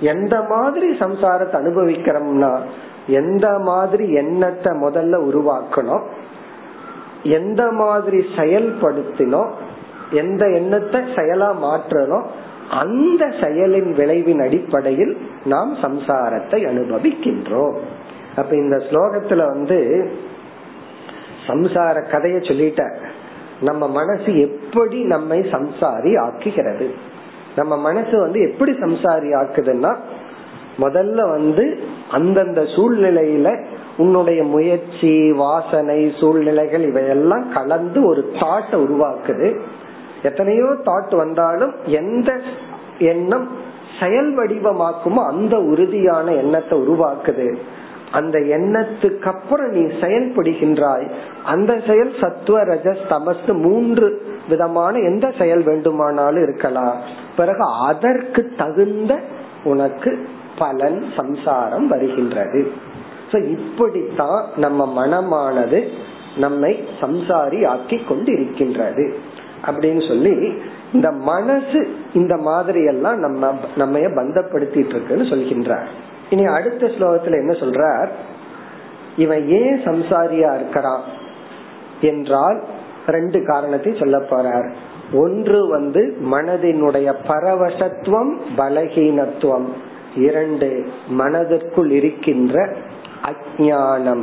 [0.00, 2.58] எந்த மாதிரி சம்சாரத்தை அனுபவிக்கிறோம்னா
[3.06, 6.04] எந்த மாதிரி எண்ணத்தை முதல்ல உருவாக்கணும்
[7.22, 9.50] எந்த மாதிரி செயல்படுத்தினோம்
[10.10, 12.26] எந்த எண்ணத்தை செயலா மாற்றணும்
[12.68, 17.76] அந்த செயலின் விளைவின் அடிப்படையில் நாம் சம்சாரத்தை அனுபவிக்கின்றோம்.
[18.36, 20.10] அப்ப இந்த ஸ்லோகத்துல வந்து
[21.46, 23.00] சம்சார கதைய சொல்லிட்ட
[23.60, 26.90] நம்ம மனசு எப்படி நம்மை சம்சாரி ஆக்குகிறது?
[27.56, 29.96] நம்ம மனசு வந்து எப்படி சம்சாரி ஆக்குதுன்னா
[30.80, 31.78] முதல்ல வந்து
[32.10, 33.64] அந்தந்த சூழ்நிலையில
[33.96, 39.58] உன்னுடைய முயற்சி வாசனை சூழ்நிலைகள் இவையெல்லாம் கலந்து ஒரு தாட்டை உருவாக்குது.
[40.22, 42.40] எத்தனையோ தாட் வந்தாலும் எந்த
[42.98, 43.48] எண்ணம்
[44.00, 47.56] செயல் வடிவமாக்குமோ அந்த உறுதியான எண்ணத்தை உருவாக்குது.
[48.12, 51.06] அந்த எண்ணத்துக்கு அப்புறம் நீ செயல்படுகின்றாய்.
[51.44, 57.24] அந்த செயல் சத்துவ ரஜஸ் தமஸ் மூன்று விதமான எந்த செயல் வேண்டுமானாலும் இருக்கலாம்.
[57.36, 59.20] பிறகு அதற்கு தகுந்த
[59.64, 60.28] உனக்கு
[60.58, 62.72] பலன் சம்சாரம் வருகின்றது.
[63.32, 65.88] இப்படித்தான் நம்ம மனமானது
[66.36, 69.18] நம்மை சம்சாரி ஆக்கி கொண்டு இருக்கின்றது
[69.66, 70.62] அப்படின்னு சொல்லி
[70.92, 75.86] இந்த மனசு இந்த மாதிரி எல்லாம் நம்ம நம்ம பந்தப்படுத்திட்டு இருக்குன்னு சொல்கின்றார்.
[76.30, 78.08] இனி அடுத்த ஸ்லோகத்துல என்ன சொல்றார்?
[79.16, 81.02] இவன் ஏன் சம்சாரியா இருக்கிறான்?
[82.00, 82.64] என்றால்
[83.06, 84.70] ரெண்டு காரணத்தை சொல்ல போறார்.
[85.12, 89.66] ஒன்று வந்து மனதினுடைய பரவசத்துவம் பலகீனத்துவம்.
[90.16, 92.76] இரண்டு மனதிற்குள் இருக்கின்ற
[93.24, 94.22] அஜானம்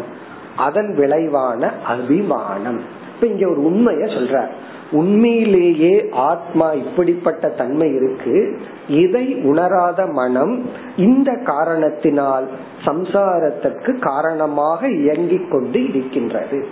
[0.58, 2.82] அதன் விளைவான அபிமானம்.
[3.16, 4.48] இப்ப இங்க ஒரு உண்மைய சொல்ற
[4.92, 8.60] உண்மையிலேயே ஆத்மா இப்படிப்பட்ட தன்மை இருக்கு.
[8.88, 12.50] இதை உணராத மனம் இந்த காரணத்தினால்
[12.86, 16.68] சம்சாரத்திற்கு காரணமாக இயங்கிக் கொண்டு இருக்கின்றது.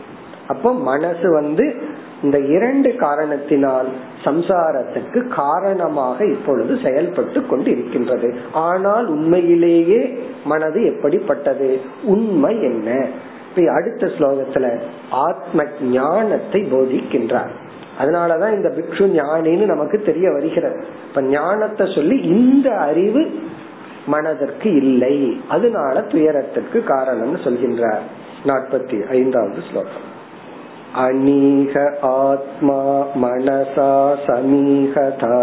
[0.47, 1.75] அப்போ மனசு வந்து
[2.23, 3.87] இந்த இரண்டு காரணத்தினால்
[4.23, 11.81] சம்சாரத்துக்கு காரணமாக இப்பொழுது செயல்பட்டு கொண்டு இருக்கின்றது ஆனால் உண்மையிலேயே மனது எப்படிப்பட்டது?
[12.03, 13.07] உண்மை என்ன?
[13.49, 17.51] இப்ப அடுத்த ஸ்லோகத்துல ஆத்ம ஞானத்தை போதிக்கின்றார்.
[17.99, 20.85] அதனாலதான் இந்த பிக்ஷு ஞானின்னு நமக்கு தெரிய வருகிறது.
[21.09, 23.39] இப்ப ஞானத்தை சொல்லி இந்த அறிவு
[24.05, 25.41] மனதிற்கு இல்லை.
[25.47, 28.05] அதனால துயரத்திற்கு காரணம்னு சொல்கின்றார்.
[28.45, 30.09] நாற்பத்தி ஐந்தாவது ஸ்லோகம்.
[31.04, 31.74] अनीह
[32.08, 32.78] आत्मा
[33.22, 33.90] मनसा
[34.26, 35.34] समीहता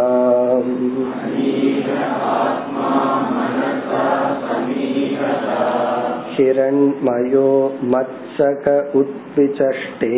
[6.38, 7.50] हिरण्मयो
[7.94, 10.12] मत्सक उत्पिचष्टे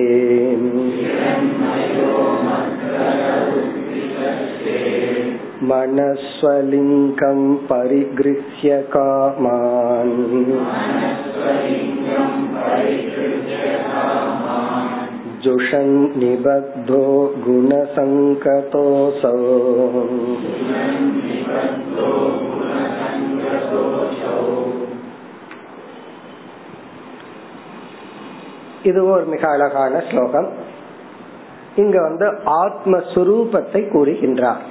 [5.69, 10.15] मनस्वलिङ्गं परिगृह्य कामान्
[15.41, 17.03] जुषन् निबद्धो
[17.45, 19.33] गुणसङ्कतोऽसौ
[28.85, 30.47] இது ஒரு மிக அழகான ஸ்லோகம்
[31.75, 32.25] இங்க வந்து
[32.63, 34.63] ஆத்மஸ்வரூபத்தை கூறுகின்றார்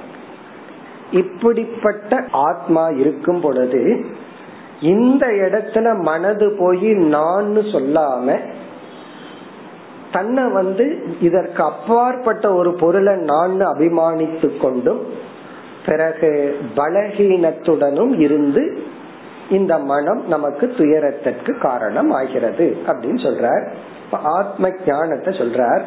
[1.13, 2.11] இப்படிப்பட்ட
[2.45, 3.81] ஆத்மா இருக்கும் பொழுது
[4.85, 8.37] இந்த இடத்துல மனது போய் நான் சொல்லாம
[10.12, 15.06] தன்னை வந்து இதற்கு அப்பாற்பட்ட ஒரு பொருளை நான் அபிமானித்து கொண்டும்
[15.86, 18.82] பிறகு பலகீனத்துடனும் இருந்து
[19.50, 23.72] இந்த மனம் நமக்கு துயரத்திற்கு காரணம் ஆகிறது அப்படின்னு சொல்றார்.
[24.10, 25.82] ஆத்ம ஞானத்தை சொல்றார்.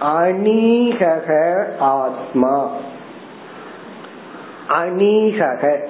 [0.00, 2.70] அநீகக ஆத்மா.
[4.68, 5.86] அநீகக.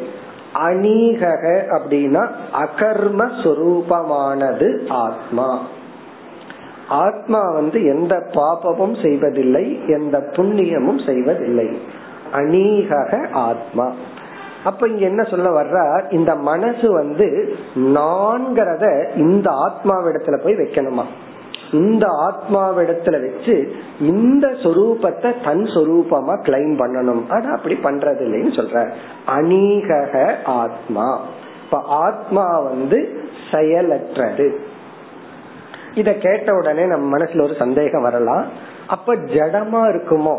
[0.55, 5.61] அநீகக அப்படின்னா அகர்ம சொரூபமானது ஆத்மா.
[6.88, 11.80] ஆத்மா வந்து எந்த பாபமும் செய்வதில்லை எந்த புண்ணியமும் செய்வதில்லை.
[12.32, 13.92] அநீகக ஆத்மா.
[14.64, 21.05] அப்ப இங்க என்ன சொல்ல வர்றா இந்த மனசு வந்து நான்கிறத இந்த ஆத்மாவிடத்துல போய் வைக்கணுமா?
[21.72, 27.22] இந்த ஆத்மாவிடத்துல வச்சு இந்த சொரூபத்தை தன் சொரூபமா கிளைம் பண்ணணும்.
[27.28, 28.92] ஆனா அப்படி பண்றது இல்லைன்னு சொல்ற.
[29.26, 30.10] அநீக
[30.44, 31.20] ஆத்மா.
[31.64, 34.56] இப்ப ஆத்மா வந்து செயலற்றது.
[35.94, 38.46] இத கேட்ட உடனே நம்ம மனசுல ஒரு சந்தேகம் வரலாம்.
[38.86, 40.38] அப்ப ஜடமா இருக்குமோ?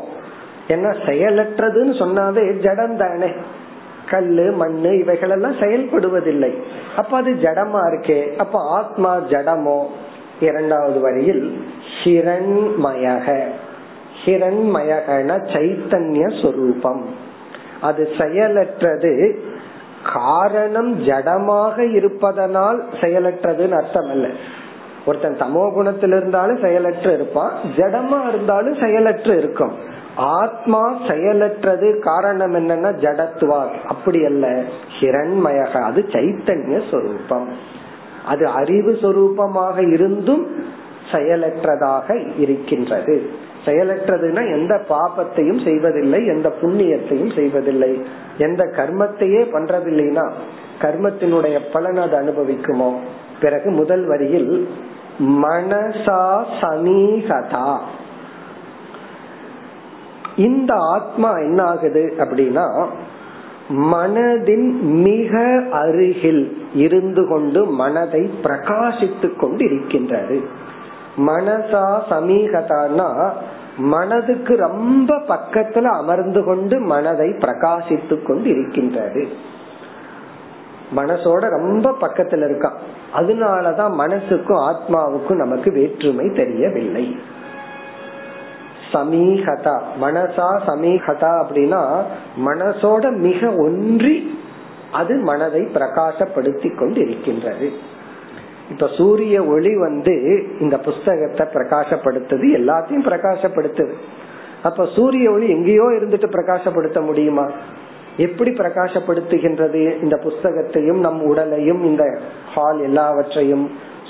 [0.67, 3.31] ஏன்னா செயலற்றதுன்னு சொன்னாவே ஜடம் தானே.
[4.09, 6.55] கல்லு மண்ணு இவைகள் எல்லாம் செயல்படுவதில்லை.
[6.95, 8.35] அப்ப அது ஜடமா இருக்கே.
[8.35, 9.85] அப்ப ஆத்மா ஜடமோ?
[10.39, 11.61] இரண்டாவது வரியில்
[12.03, 13.41] ஹிரண்மயக.
[14.25, 17.05] ஹிரண்மயகன சைத்தன்ய சொரூபம்.
[17.81, 19.37] அது செயலற்றது
[20.13, 24.27] காரணம் ஜடமாக இருப்பதனால் செயலற்றதுன்னு அர்த்தம் அல்ல
[25.05, 29.71] ஒருத்தன் தமோ குணத்தில் இருந்தாலும் செயலற்று இருப்பான் ஜடமா இருந்தாலும் செயலற்று இருக்கும்.
[30.15, 34.61] ஆத்மா செயலற்றது காரணம் என்னன்னா ஜடத்துவா அப்படி அல்ல.
[34.99, 37.49] ஹிரண்மயக அது சைத்தன்ய சொரூபம்.
[38.25, 40.47] அது அறிவு சொரூபமாக இருந்தும்
[41.11, 43.29] செயலற்றதாக இருக்கின்றது.
[43.65, 48.01] செயலற்றதுன்னா எந்த பாபத்தையும் செய்வதில்லை எந்த புண்ணியத்தையும் செய்வதில்லை.
[48.37, 50.31] எந்த கர்மத்தையே பண்றதில்லைனா
[50.81, 52.93] கர்மத்தினுடைய பலன் அது அனுபவிக்குமோ?
[53.41, 54.69] பிறகு முதல் வரியில்
[55.19, 57.77] மனசா சமீகதா.
[60.35, 62.87] இந்த ஆத்மா என்ன ஆகுது அப்படின்னா
[63.69, 70.41] மனதின் மிக அருகில் இருந்து கொண்டு மனதை பிரகாசித்துக் கொண்டு இருக்கின்றது
[71.17, 73.29] மனசா சமீகதானா
[73.77, 79.27] மனதுக்கு ரொம்ப பக்கத்துல அமர்ந்து கொண்டு மனதை பிரகாசித்துக் கொண்டு இருக்கின்றது
[80.95, 82.77] மனசோட ரொம்ப பக்கத்துல இருக்கான்.
[83.15, 87.17] அதனாலதான் மனசுக்கும் ஆத்மாவுக்கும் நமக்கு வேற்றுமை தெரியவில்லை.
[88.95, 89.75] சமீகதா.
[90.01, 91.81] மனசா சமீகதா அப்படின்னா
[92.45, 94.15] மனசோட மிக ஒன்றி
[94.91, 97.69] அது மனதை பிரகாசப்படுத்தி கொண்டு இருக்கின்றது
[98.71, 100.13] இப்ப சூரிய ஒளி வந்து
[100.59, 103.95] இந்த புஸ்தகத்தை பிரகாசப்படுத்துது எல்லாத்தையும் பிரகாசப்படுத்துது.
[104.63, 107.45] அப்ப சூரிய ஒளி எங்கேயோ இருந்துட்டு பிரகாசப்படுத்த முடியுமா?
[108.17, 112.03] எப்படி பிரகாசப்படுத்துகின்றது இந்த புஸ்தகத்தையும் நம் உடலையும் இந்த
[112.53, 113.65] ஹால் எல்லாவற்றையும்?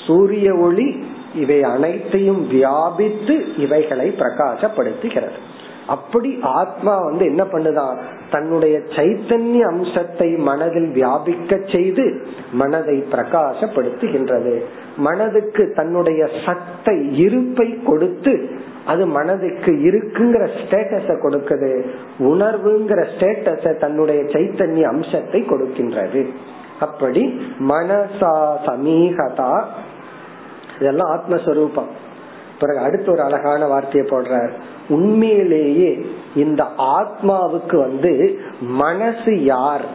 [0.07, 0.87] சூரிய ஒளி
[1.43, 3.35] இவை அனைத்தையும் வியாபித்து
[3.65, 5.39] இவைகளை பிரகாசப்படுத்துகிறது.
[5.93, 6.29] அப்படி
[6.59, 7.97] ஆத்மா வந்து என்ன பண்ணுதான்
[8.31, 12.05] தன்னுடைய சைத்தன்ய அம்சத்தை மனதில் வியாபிக்க செய்து
[12.61, 14.55] மனதை பிரகாசப்படுத்துகின்றது.
[14.97, 18.33] மனதுக்கு தன்னுடைய சத்தை இருப்பை கொடுத்து
[18.85, 21.71] அது மனதுக்கு இருக்குங்கிற ஸ்டேட்டஸ கொடுக்குது.
[22.31, 26.23] உணர்வுங்கிற ஸ்டேட்டஸ தன்னுடைய சைத்தன்ய அம்சத்தை கொடுக்கின்றது.
[26.79, 27.23] அப்படி
[27.71, 28.35] மனசா
[28.69, 29.51] சமீகதா
[30.79, 31.89] இதெல்லாம் ஆத்மஸ்வரூபம்.
[32.59, 34.51] பிறகு அடுத்து ஒரு அழகான வார்த்தையை போடுறார்.
[34.89, 36.05] உண்மையிலேயே
[36.35, 39.85] இந்த ஆத்மாவுக்கு வந்து மனசு யார்?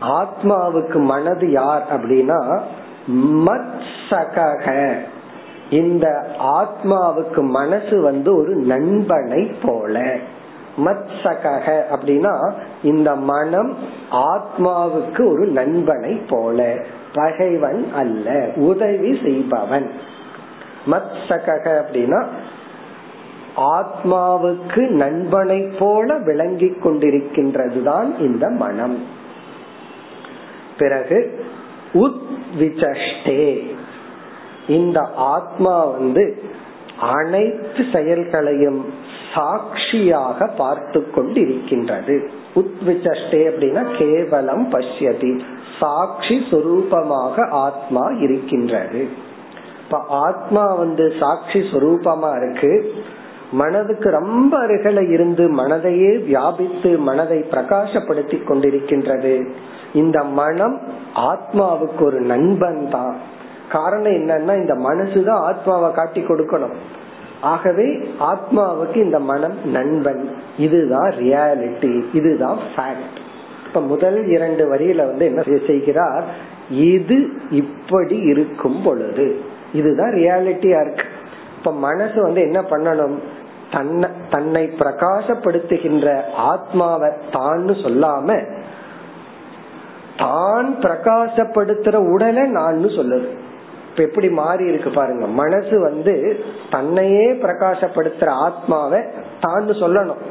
[0.00, 2.60] ஆத்மாவுக்கு மனது யார் அப்படின்னா
[3.12, 3.80] மத்
[4.10, 4.94] சகக
[5.70, 10.16] இந்த ஆத்மாவுக்கு மனசு வந்து ஒரு நண்பனை போல.
[10.84, 12.52] மத் சகக அப்படின்னா
[12.82, 13.76] இந்த மனம்
[14.10, 16.84] ஆத்மாவுக்கு ஒரு நண்பனை போல.
[17.14, 18.50] பகைவன் அல்ல.
[18.56, 19.90] உதவி செய்பவன்.
[20.90, 22.26] மத் சகக அப்படின்னா
[23.56, 29.02] ஆத்மாவுக்கு நண்பனை போல விளங்கி கொண்டிருக்கின்றதுதான் இந்த மனம்.
[30.78, 31.44] பிறகு
[31.94, 33.74] உத்விச்சஷ்டே
[34.68, 36.42] இந்த ஆத்மா வந்து
[37.00, 38.94] அனைத்து செயல்களையும்
[39.34, 42.28] சாட்சியாக பார்த்து கொண்டிருக்கின்றது.
[42.54, 45.40] உத்விச்சஷ்டே அப்படின்னா கேவலம் பஷ்யதி.
[45.80, 49.08] சாட்சி சுரூபமாக ஆத்மா இருக்கின்றது.
[49.84, 52.94] இப்ப ஆத்மா வந்து சாட்சி சுரூபமா இருக்கு.
[53.52, 59.48] மனதுக்கு ரொம்ப அருகில இருந்து மனதையே வியாபித்து மனதை பிரகாசப்படுத்தி கொண்டிருக்கின்றது.
[59.94, 60.80] இந்த மனம்
[61.16, 63.16] ஆத்மாவுக்கு ஒரு நண்பன் தான்.
[63.72, 66.74] காரணம் என்னன்னா இந்த மனசுதான் ஆத்மாவை காட்டி கொடுக்கணும்.
[67.44, 67.86] ஆகவே
[68.20, 70.22] ஆத்மாவுக்கு இந்த மனம் நண்பன்.
[70.58, 73.16] இதுதான் ரியாலிட்டி இதுதான் ஃபேக்ட்
[73.66, 76.24] இப்ப முதல் இரண்டு வரியில வந்து என்ன செய்கிறார்?
[76.70, 77.16] இது
[77.50, 79.26] இப்படி இருக்கும் பொழுது.
[79.72, 81.06] இதுதான் ரியாலிட்டியா இருக்கு.
[81.58, 83.16] இப்ப மனசு வந்து என்ன பண்ணணும்?
[83.72, 86.08] தன்னை தன்னை பிரகாசப்படுத்துகின்ற
[86.50, 88.28] ஆத்மாவை தான் சொல்லாம
[90.18, 93.28] தான் பிரகாசப்படுத்துற உடலை நான் சொல்லுது.
[93.94, 95.26] இப்ப எப்படி மாறி இருக்கு பாருங்க.
[95.26, 99.00] மனசு வந்து தன்னையே பிரகாசப்படுத்துற ஆத்மாவை
[99.40, 100.22] தான் சொல்லணும்.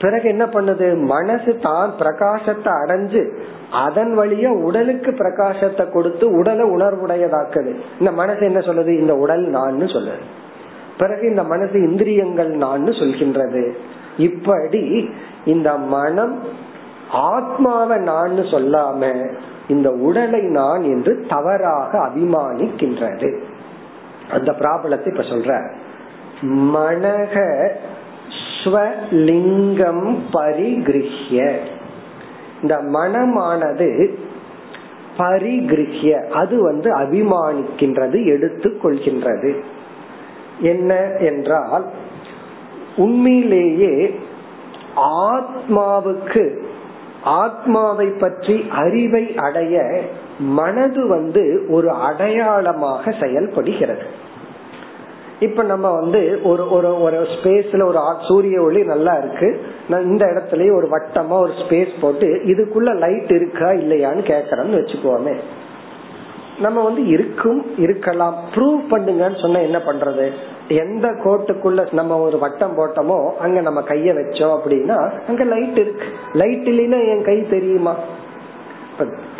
[0.00, 0.96] பிறகு என்ன பண்ணுது?
[0.96, 3.30] மனசு தான் பிரகாசத்தை அடைஞ்சு
[3.72, 7.74] அதன் வழியா உடலுக்கு பிரகாசத்தை கொடுத்து உடலை உணர்வுடையதாக்குது.
[7.98, 8.88] இந்த மனசு என்ன சொல்லுது?
[8.88, 10.22] இந்த உடல் நான் சொல்லுது.
[10.98, 13.76] பிறகு இந்த மனசு இந்திரியங்கள் நான் சொல்கின்றது.
[14.18, 15.10] இப்படி
[15.44, 16.42] இந்த மனம்
[17.12, 19.30] ஆத்மாவை நான் சொல்லாம
[19.68, 23.38] இந்த உடலை நான் என்று தவறாக அபிமானிக்கின்றது.
[24.30, 25.70] அந்த பிராபலத்தை இப்ப சொல்ற.
[26.46, 27.68] மனக
[28.64, 31.56] ஸ்வலிங்கம் பரிகிருஹ்ய.
[32.62, 34.18] இந்த மனமானது
[35.18, 36.28] பரிகிருஹ்ய.
[36.28, 39.60] அது வந்து அபிமானிக்கின்றது எடுத்துக்கொள்கின்றது.
[40.60, 41.84] என்ன என்றால்
[42.96, 44.20] உண்மையிலேயே
[44.96, 46.68] ஆத்மாவுக்கு
[47.24, 50.00] ஆத்மாவை பற்றி அறிவை அடைய
[50.38, 54.02] மனது வந்து ஒரு அடையாளமாக செயல்படுகிறது.
[55.40, 57.98] இப்ப நம்ம வந்து ஒரு ஒரு ஒரு ஸ்பேஸ்ல ஒரு
[58.28, 59.60] சூரிய ஒளி நல்லா இருக்கு.
[59.88, 65.36] இந்த இடத்துலயே ஒரு வட்டமா ஒரு ஸ்பேஸ் போட்டு இதுக்குள்ள லைட் இருக்கா இல்லையான்னு கேக்குறோம்னு வச்சுக்கோமே.
[66.60, 68.36] நம்ம வந்து இருக்கும் இருக்கலாம்.
[68.54, 70.30] ப்ரூவ் பண்ணுங்கன்னு சொன்னா என்ன பண்றது?
[70.70, 74.98] எந்த கோட்டுக்குள்ள நம்ம ஒரு வட்டம் போட்டோமோ அங்க நம்ம கைய வச்சோம் அப்படின்னா
[75.28, 76.04] அங்க லைட் இருக்கு.
[76.34, 77.94] லைட் இல்லைன்னா என் கை தெரியுமா?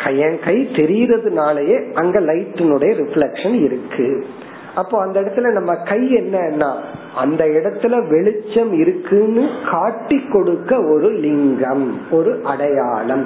[0.05, 4.25] என் கை தெரியறதுனாலயே அங்க லைட்டினுடைய ரிஃப்ளெக்ஷன் இருக்கு.
[4.75, 6.71] அப்போ அந்த இடத்துல நம்ம கை என்னன்னா
[7.15, 13.25] அந்த இடத்துல வெளிச்சம் இருக்குன்னு காட்டி கொடுக்க ஒரு லிங்கம் ஒரு அடையாளம்.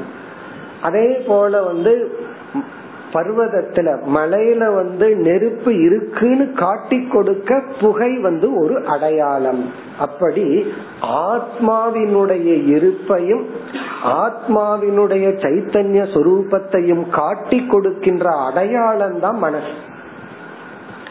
[0.81, 1.93] அதே போல வந்து
[3.15, 9.63] பர்வதத்துல மலையில வந்து நெருப்பு இருக்குன்னு காட்டி கொடுக்க புகை வந்து ஒரு அடையாளம்.
[9.99, 10.45] அப்படி
[11.01, 13.45] ஆத்மாவினுடைய இருப்பையும்
[14.23, 19.73] ஆத்மாவினுடைய சைத்தன்ய சொரூபத்தையும் காட்டி கொடுக்கின்ற அடையாளம் தான் மனசு.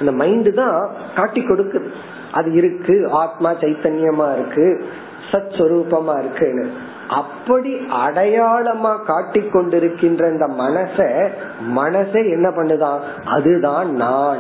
[0.01, 1.89] இந்த மைண்டு தான் காட்டி கொடுக்குது.
[2.33, 4.85] அது இருக்கு ஆத்மா சைத்தன்யமா இருக்கு
[5.33, 6.67] சத் சொரூபமா இருக்குன்னு.
[7.09, 11.29] அப்படி அடையாளமா காட்டி கொண்டிருக்கின்ற இந்த மனச
[11.61, 14.39] மனசே என்ன பண்ணுதான் அதுதான் நான்.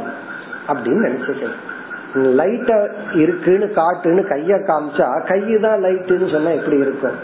[0.68, 1.72] அப்படின்னு நினைச்சுக்கிறேன்
[2.14, 7.14] லைட்ட இருக்குன்னு காட்டுன்னு கைய காமிச்சா கையு தான் லைட்டுன்னு சொன்னா எப்படி இருக்கும்?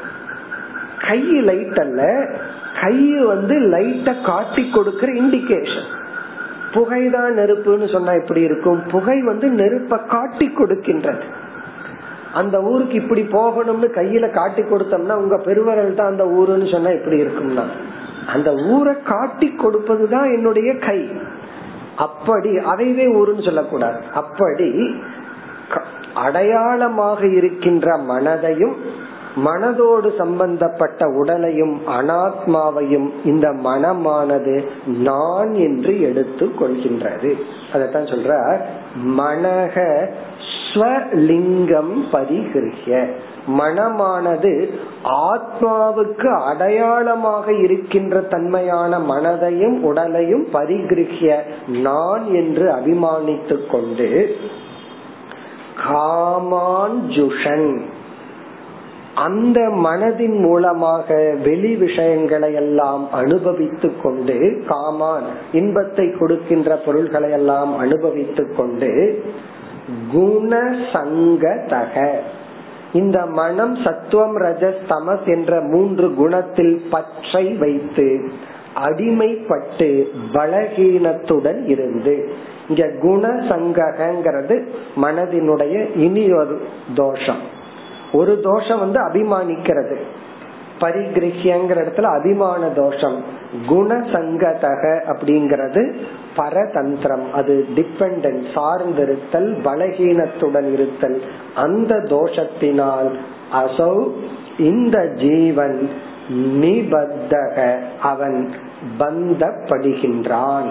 [1.09, 2.31] கை லைட் அல்ல
[2.81, 5.99] கை வந்து லைட்ட காட்டி கொடுக்கிற இண்டிகேஷன்
[6.73, 8.83] புகைதான் நெருப்புன்னு சொன்னா எப்படி இருக்கும்?
[8.91, 11.23] புகை வந்து நெருப்ப காட்டி கொடுக்கின்றது.
[12.35, 17.65] அந்த ஊருக்கு இப்படி போகணும்னு கையில காட்டி கொடுத்தோம்னா உங்க பெருவரல் தான் அந்த ஊருன்னு சொன்னா எப்படி இருக்கும்னா.
[18.27, 21.11] அந்த ஊரை காட்டி கொடுப்பதுதான் என்னுடைய கை.
[21.97, 23.99] அப்படி அதைவே ஊருன்னு சொல்லக்கூடாது.
[24.15, 24.97] அப்படி
[26.15, 28.77] அடையாளமாக இருக்கின்ற மனதையும்
[29.45, 37.33] மனதோடு சம்பந்தப்பட்ட உடலையும் அனாத்மாவையும் இந்த மனமானது நான் என்று எடுத்து கொள்கின்றது.
[37.73, 38.57] அதத்தான் சொல்ற
[39.19, 40.07] மனக
[40.71, 42.95] ஸ்வலிங்கம் பரிகிருஹிய
[43.59, 44.53] மனமானது
[45.27, 51.31] ஆத்மாவுக்கு அடையாளமாக இருக்கின்ற தன்மையான மனதையும் உடலையும் பரிகிருஹிய
[51.83, 54.09] நான் என்று அபிமானித்துக் கொண்டு
[55.85, 57.71] காமான் ஜுஷன்
[59.21, 61.09] அந்த மனதின் மூலமாக
[61.43, 64.37] வெளி விஷயங்களை எல்லாம் அனுபவித்துக் கொண்டு
[64.69, 68.91] காமான் இன்பத்தை கொடுக்கின்ற பொருள்களை எல்லாம் அனுபவித்துக் கொண்டு
[70.13, 72.11] குணசங்கதக.
[72.93, 78.31] இந்த மனம் சத்துவம் ரஜஸ் தமஸ் என்ற மூன்று குணத்தில் பற்றை வைத்து
[78.85, 82.33] அடிமைப்பட்டு பலகீனத்துடன் இருந்து.
[82.69, 84.67] இங்க குணசங்ககிறது
[85.03, 86.63] மனதினுடைய இனி ஒரு
[86.95, 87.59] தோஷம்.
[88.13, 89.97] ஒரு தோஷம் வந்து அபிமானிக்கிறது.
[90.81, 93.25] பரிகிரகியங்கிற இடத்துல அதிமான தோஷம்.
[93.69, 95.95] குணசங்கதக அப்படிங்கிறது
[96.37, 97.31] பரதந்திரம்.
[97.31, 101.23] அது டிபெண்டன்ட் சார்ந்திருத்தல் பலகீனத்துடன் இருத்தல்.
[101.55, 103.11] அந்த தோஷத்தினால்
[103.53, 104.11] அசௌ
[104.59, 105.91] இந்த ஜீவன்
[106.31, 107.79] நிபத்தக.
[108.03, 108.53] அவன்
[108.99, 110.71] பந்தப்படுகின்றான்.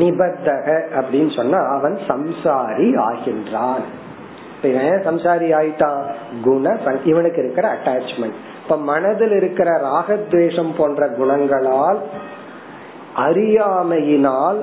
[0.00, 3.84] நிபத்தக அப்படின்னு சொன்னா அவன் சம்சாரி ஆகின்றான்.
[4.62, 6.02] சம்சாரி ஆயிட்டான்?
[6.42, 11.98] குண இவனுக்கு இருக்கிற அட்டாச்மெண்ட் இப்ப மனதில் இருக்கிற ராகத்வேஷம் போன்ற குணங்களால்
[13.16, 14.60] அறியாமையினால்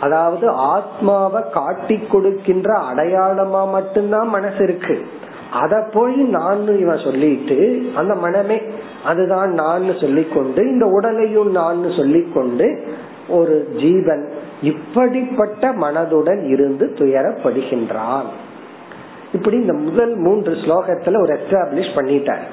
[0.00, 5.06] அதாவது ஆத்மாவை காட்டி கொடுக்கின்ற அடையாளமா மட்டும்தான் மனசு இருக்கு.
[5.52, 8.62] அத போய் நான் இவன் சொல்லிட்டு அந்த மனமே
[9.04, 12.88] அதுதான் நான் சொல்லிக்கொண்டு இந்த உடலையும் நான் சொல்லிக்கொண்டு
[13.28, 14.32] ஒரு ஜீவன்
[14.62, 18.30] இப்படிப்பட்ட மனதுடன் இருந்து துயரப்படுகின்றான்.
[19.32, 22.48] இப்படி இந்த முதல் மூன்று ஸ்லோகத்துல ஒரு எஸ்டாப்ளிஷ் பண்ணிட்டார்.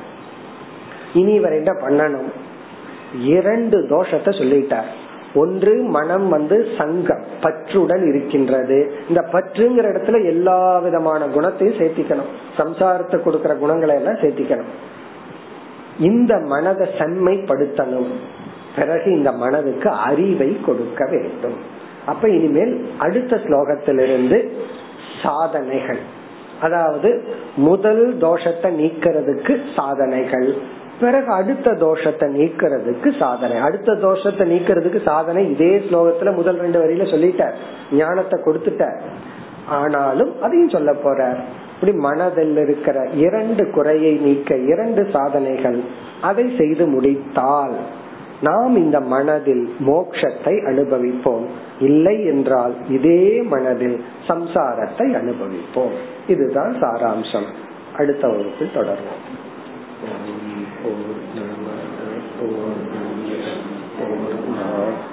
[1.14, 2.30] இனி இவர் என்ன பண்ணணும்?
[3.24, 4.90] இரண்டு தோஷத்தை சொல்லிட்டார்.
[5.34, 8.94] ஒன்று மனம் வந்து சங்கம் பற்றுடன் இருக்கின்றது.
[9.08, 12.30] இந்த பற்றுங்கிற இடத்துல எல்லா விதமான குணத்தையும் சேர்த்திக்கணும்.
[12.58, 14.72] சம்சாரத்தை கொடுக்கிற குணங்களை எல்லாம் சேர்த்திக்கணும்.
[16.00, 18.08] இந்த மனதை செம்மைப்படுத்தணும்
[18.76, 21.58] பிறகு இந்த மனதுக்கு அறிவை கொடுக்க வேண்டும்.
[22.06, 24.50] அப்ப இனிமேல் அடுத்த ஸ்லோகத்திலிருந்து
[25.24, 26.00] சாதனைகள்.
[26.62, 27.24] அதாவது
[27.56, 30.56] முதல் தோஷத்தை நீக்கிறதுக்கு சாதனைகள்.
[31.00, 33.58] பிறகு அடுத்த தோஷத்தை நீக்கிறதுக்கு சாதனை.
[33.58, 37.54] அடுத்த தோஷத்தை நீக்கிறதுக்கு சாதனை இதே ஸ்லோகத்துல முதல் ரெண்டு வரியில சொல்லிட்டார்.
[37.92, 39.00] ஞானத்தை கொடுத்துட்டார்.
[39.70, 41.40] ஆனாலும் அதையும் சொல்ல போறார்.
[41.74, 45.80] இப்படி மனதில் இருக்கிற இரண்டு குறையை நீக்க இரண்டு சாதனைகள்
[46.22, 47.76] அதை செய்து முடித்தால்
[48.42, 51.46] நாம் இந்த மனதில் மோக்ஷத்தை அனுபவிப்போம்.
[51.80, 55.96] இல்லை என்றால் இதே மனதில் சம்சாரத்தை அனுபவிப்போம்.
[56.28, 57.50] இதுதான் சாராம்சம்.
[57.98, 59.29] அடுத்த வகுப்பில் தொடர்வோம்.
[60.26, 60.42] ยิน
[60.80, 60.86] โอ
[61.36, 61.78] นามา
[62.36, 62.42] โอ
[62.92, 63.36] นามิ
[63.96, 64.00] โอ
[64.56, 65.09] นา